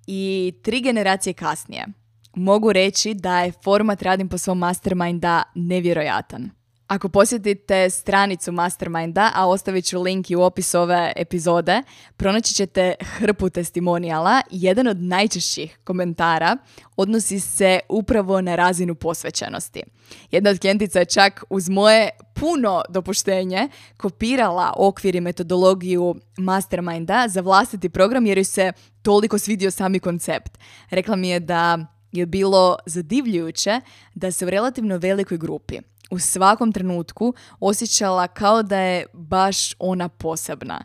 i 0.07 0.53
tri 0.63 0.81
generacije 0.81 1.35
kasnije 1.35 1.87
mogu 2.35 2.73
reći 2.73 3.15
da 3.15 3.41
je 3.41 3.53
format 3.65 4.03
Radim 4.03 4.29
po 4.29 4.39
svom 4.39 4.59
masterminda 4.59 5.43
nevjerojatan. 5.55 6.51
Ako 6.93 7.09
posjetite 7.09 7.91
stranicu 7.91 8.53
Masterminda, 8.53 9.31
a 9.35 9.49
ostavit 9.49 9.85
ću 9.85 10.03
link 10.03 10.31
i 10.31 10.37
u 10.37 10.43
opisu 10.43 10.81
ove 10.81 11.13
epizode, 11.17 11.83
pronaći 12.17 12.55
ćete 12.55 12.95
hrpu 13.01 13.51
testimonijala 13.51 14.41
jedan 14.51 14.87
od 14.87 15.01
najčešćih 15.01 15.79
komentara 15.85 16.57
odnosi 16.97 17.41
se 17.41 17.81
upravo 17.89 18.41
na 18.41 18.57
razinu 18.57 18.95
posvećenosti. 18.95 19.83
Jedna 20.31 20.51
od 20.51 20.59
klijentica 20.61 20.99
je 20.99 21.05
čak 21.05 21.45
uz 21.51 21.69
moje 21.69 22.11
puno 22.35 22.83
dopuštenje 22.89 23.69
kopirala 23.97 24.73
okvir 24.77 25.17
i 25.17 25.21
metodologiju 25.21 26.15
Masterminda 26.37 27.29
za 27.29 27.41
vlastiti 27.41 27.89
program 27.89 28.27
jer 28.27 28.39
ju 28.39 28.45
se 28.45 28.73
toliko 29.03 29.39
svidio 29.39 29.71
sami 29.71 29.99
koncept. 29.99 30.59
Rekla 30.91 31.17
mi 31.17 31.29
je 31.29 31.41
da 31.41 31.79
je 32.13 32.27
bilo 32.27 32.77
zadivljujuće 32.87 33.81
da 34.15 34.33
se 34.33 34.47
u 34.47 34.51
relativno 34.51 34.97
velikoj 34.97 35.39
grupi 35.39 35.79
u 36.13 36.19
svakom 36.19 36.73
trenutku 36.73 37.35
osjećala 37.61 38.29
kao 38.29 38.63
da 38.63 38.79
je 38.79 39.07
baš 39.13 39.75
ona 39.79 40.09
posebna. 40.09 40.85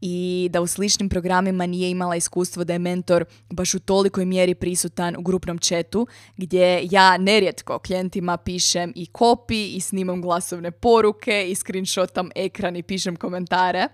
I 0.00 0.48
da 0.52 0.60
u 0.60 0.66
sličnim 0.66 1.08
programima 1.08 1.66
nije 1.66 1.90
imala 1.90 2.16
iskustvo 2.16 2.64
da 2.64 2.72
je 2.72 2.78
mentor 2.78 3.24
baš 3.50 3.74
u 3.74 3.80
tolikoj 3.80 4.24
mjeri 4.24 4.54
prisutan 4.54 5.16
u 5.16 5.22
grupnom 5.22 5.58
četu 5.58 6.06
gdje 6.36 6.88
ja 6.90 7.16
nerijetko 7.16 7.78
klijentima 7.78 8.36
pišem 8.36 8.92
i 8.96 9.06
kopi 9.06 9.66
i 9.66 9.80
snimam 9.80 10.22
glasovne 10.22 10.70
poruke 10.70 11.50
i 11.50 11.54
screenshotam 11.54 12.30
ekran 12.34 12.76
i 12.76 12.82
pišem 12.82 13.16
komentare. 13.16 13.88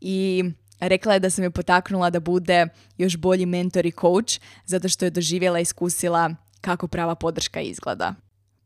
I 0.00 0.44
rekla 0.80 1.14
je 1.14 1.20
da 1.20 1.30
sam 1.30 1.44
je 1.44 1.50
potaknula 1.50 2.10
da 2.10 2.20
bude 2.20 2.66
još 2.98 3.16
bolji 3.16 3.46
mentor 3.46 3.86
i 3.86 3.92
coach 4.00 4.40
zato 4.64 4.88
što 4.88 5.04
je 5.04 5.10
doživjela 5.10 5.58
i 5.58 5.62
iskusila 5.62 6.34
kako 6.60 6.88
prava 6.88 7.14
podrška 7.14 7.60
izgleda 7.60 8.14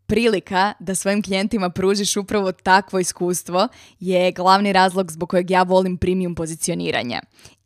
prilika 0.06 0.72
da 0.78 0.94
svojim 0.94 1.22
klijentima 1.22 1.70
pružiš 1.70 2.16
upravo 2.16 2.52
takvo 2.52 2.98
iskustvo 2.98 3.68
je 4.00 4.32
glavni 4.32 4.72
razlog 4.72 5.12
zbog 5.12 5.28
kojeg 5.28 5.50
ja 5.50 5.62
volim 5.62 5.96
premium 5.96 6.34
pozicioniranje. 6.34 7.20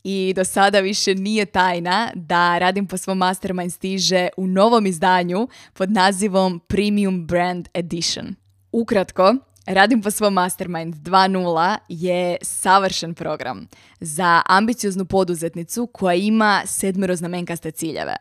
I 0.04 0.32
do 0.36 0.44
sada 0.44 0.80
više 0.80 1.14
nije 1.14 1.46
tajna 1.46 2.10
da 2.14 2.58
radim 2.58 2.86
po 2.86 2.96
svom 2.96 3.18
Mastermind 3.18 3.72
stiže 3.72 4.28
u 4.36 4.46
novom 4.46 4.86
izdanju 4.86 5.48
pod 5.72 5.90
nazivom 5.90 6.60
Premium 6.68 7.26
Brand 7.26 7.68
Edition. 7.74 8.34
Ukratko, 8.72 9.34
Radim 9.66 10.02
po 10.02 10.10
svom 10.10 10.34
Mastermind 10.34 10.94
2.0 10.94 11.76
je 11.88 12.36
savršen 12.42 13.14
program 13.14 13.68
za 14.00 14.42
ambicioznu 14.46 15.04
poduzetnicu 15.04 15.86
koja 15.86 16.14
ima 16.14 16.62
sedmero 16.66 17.16
znamenkaste 17.16 17.70
ciljeve. 17.70 18.16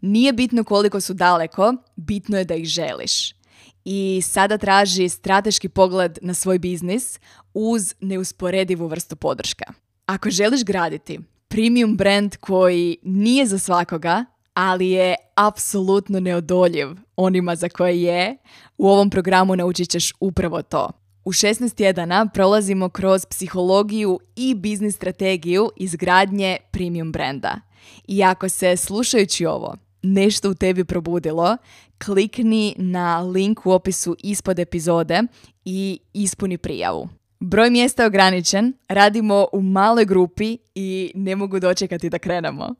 Nije 0.00 0.32
bitno 0.32 0.64
koliko 0.64 1.00
su 1.00 1.14
daleko, 1.14 1.74
bitno 1.96 2.38
je 2.38 2.44
da 2.44 2.54
ih 2.54 2.64
želiš 2.64 3.43
i 3.84 4.20
sada 4.24 4.58
traži 4.58 5.08
strateški 5.08 5.68
pogled 5.68 6.18
na 6.22 6.34
svoj 6.34 6.58
biznis 6.58 7.20
uz 7.54 7.94
neusporedivu 8.00 8.86
vrstu 8.86 9.16
podrška. 9.16 9.64
Ako 10.06 10.30
želiš 10.30 10.64
graditi 10.64 11.20
premium 11.48 11.96
brand 11.96 12.36
koji 12.36 12.96
nije 13.02 13.46
za 13.46 13.58
svakoga, 13.58 14.24
ali 14.54 14.88
je 14.88 15.14
apsolutno 15.34 16.20
neodoljiv 16.20 16.88
onima 17.16 17.56
za 17.56 17.68
koje 17.68 18.02
je, 18.02 18.36
u 18.78 18.88
ovom 18.88 19.10
programu 19.10 19.56
naučit 19.56 19.90
ćeš 19.90 20.12
upravo 20.20 20.62
to. 20.62 20.90
U 21.24 21.32
16 21.32 21.74
tjedana 21.74 22.26
prolazimo 22.34 22.88
kroz 22.88 23.26
psihologiju 23.26 24.20
i 24.36 24.54
biznis 24.54 24.94
strategiju 24.94 25.70
izgradnje 25.76 26.56
premium 26.70 27.12
brenda. 27.12 27.60
I 28.08 28.22
ako 28.22 28.48
se 28.48 28.76
slušajući 28.76 29.46
ovo 29.46 29.76
nešto 30.04 30.50
u 30.50 30.54
tebi 30.54 30.84
probudilo, 30.84 31.56
klikni 32.04 32.74
na 32.78 33.20
link 33.20 33.66
u 33.66 33.72
opisu 33.72 34.16
ispod 34.18 34.58
epizode 34.58 35.22
i 35.64 35.98
ispuni 36.12 36.58
prijavu. 36.58 37.08
Broj 37.40 37.70
mjesta 37.70 38.02
je 38.02 38.06
ograničen, 38.06 38.72
radimo 38.88 39.46
u 39.52 39.62
maloj 39.62 40.04
grupi 40.04 40.58
i 40.74 41.12
ne 41.14 41.36
mogu 41.36 41.60
dočekati 41.60 42.10
da 42.10 42.18
krenemo. 42.18 42.74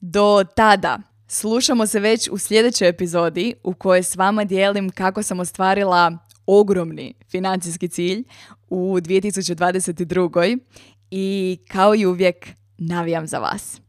Do 0.00 0.44
tada, 0.56 0.98
slušamo 1.28 1.86
se 1.86 2.00
već 2.00 2.28
u 2.28 2.38
sljedećoj 2.38 2.88
epizodi 2.88 3.54
u 3.62 3.74
kojoj 3.74 4.02
s 4.02 4.16
vama 4.16 4.44
dijelim 4.44 4.90
kako 4.90 5.22
sam 5.22 5.40
ostvarila 5.40 6.18
ogromni 6.46 7.14
financijski 7.30 7.88
cilj 7.88 8.24
u 8.68 8.96
2022. 9.00 10.58
i 11.10 11.58
kao 11.68 11.94
i 11.94 12.06
uvijek 12.06 12.48
navijam 12.78 13.26
za 13.26 13.38
vas. 13.38 13.83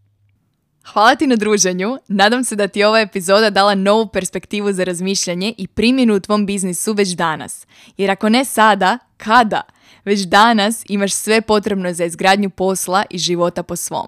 Hvala 0.93 1.15
ti 1.15 1.27
na 1.27 1.35
druženju. 1.35 1.97
Nadam 2.07 2.43
se 2.43 2.55
da 2.55 2.67
ti 2.67 2.83
ova 2.83 2.99
epizoda 2.99 3.49
dala 3.49 3.75
novu 3.75 4.07
perspektivu 4.07 4.73
za 4.73 4.83
razmišljanje 4.83 5.53
i 5.57 5.67
primjenu 5.67 6.15
u 6.15 6.19
tvom 6.19 6.45
biznisu 6.45 6.93
već 6.93 7.09
danas. 7.09 7.67
Jer 7.97 8.11
ako 8.11 8.29
ne 8.29 8.45
sada, 8.45 8.99
kada? 9.17 9.61
Već 10.05 10.21
danas 10.21 10.83
imaš 10.89 11.13
sve 11.13 11.41
potrebno 11.41 11.93
za 11.93 12.05
izgradnju 12.05 12.49
posla 12.49 13.03
i 13.09 13.17
života 13.17 13.63
po 13.63 13.75
svom. 13.75 14.07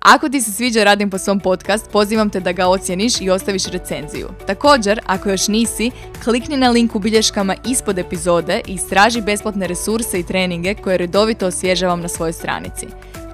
Ako 0.00 0.28
ti 0.28 0.40
se 0.40 0.52
sviđa 0.52 0.84
Radim 0.84 1.10
po 1.10 1.18
svom 1.18 1.40
podcast, 1.40 1.90
pozivam 1.90 2.30
te 2.30 2.40
da 2.40 2.52
ga 2.52 2.66
ocjeniš 2.66 3.20
i 3.20 3.30
ostaviš 3.30 3.66
recenziju. 3.66 4.28
Također, 4.46 5.00
ako 5.06 5.30
još 5.30 5.48
nisi, 5.48 5.90
klikni 6.24 6.56
na 6.56 6.70
link 6.70 6.94
u 6.94 6.98
bilješkama 6.98 7.54
ispod 7.68 7.98
epizode 7.98 8.60
i 8.66 8.74
istraži 8.74 9.20
besplatne 9.20 9.66
resurse 9.66 10.20
i 10.20 10.26
treninge 10.26 10.74
koje 10.74 10.98
redovito 10.98 11.46
osvježavam 11.46 12.00
na 12.00 12.08
svojoj 12.08 12.32
stranici. 12.32 12.86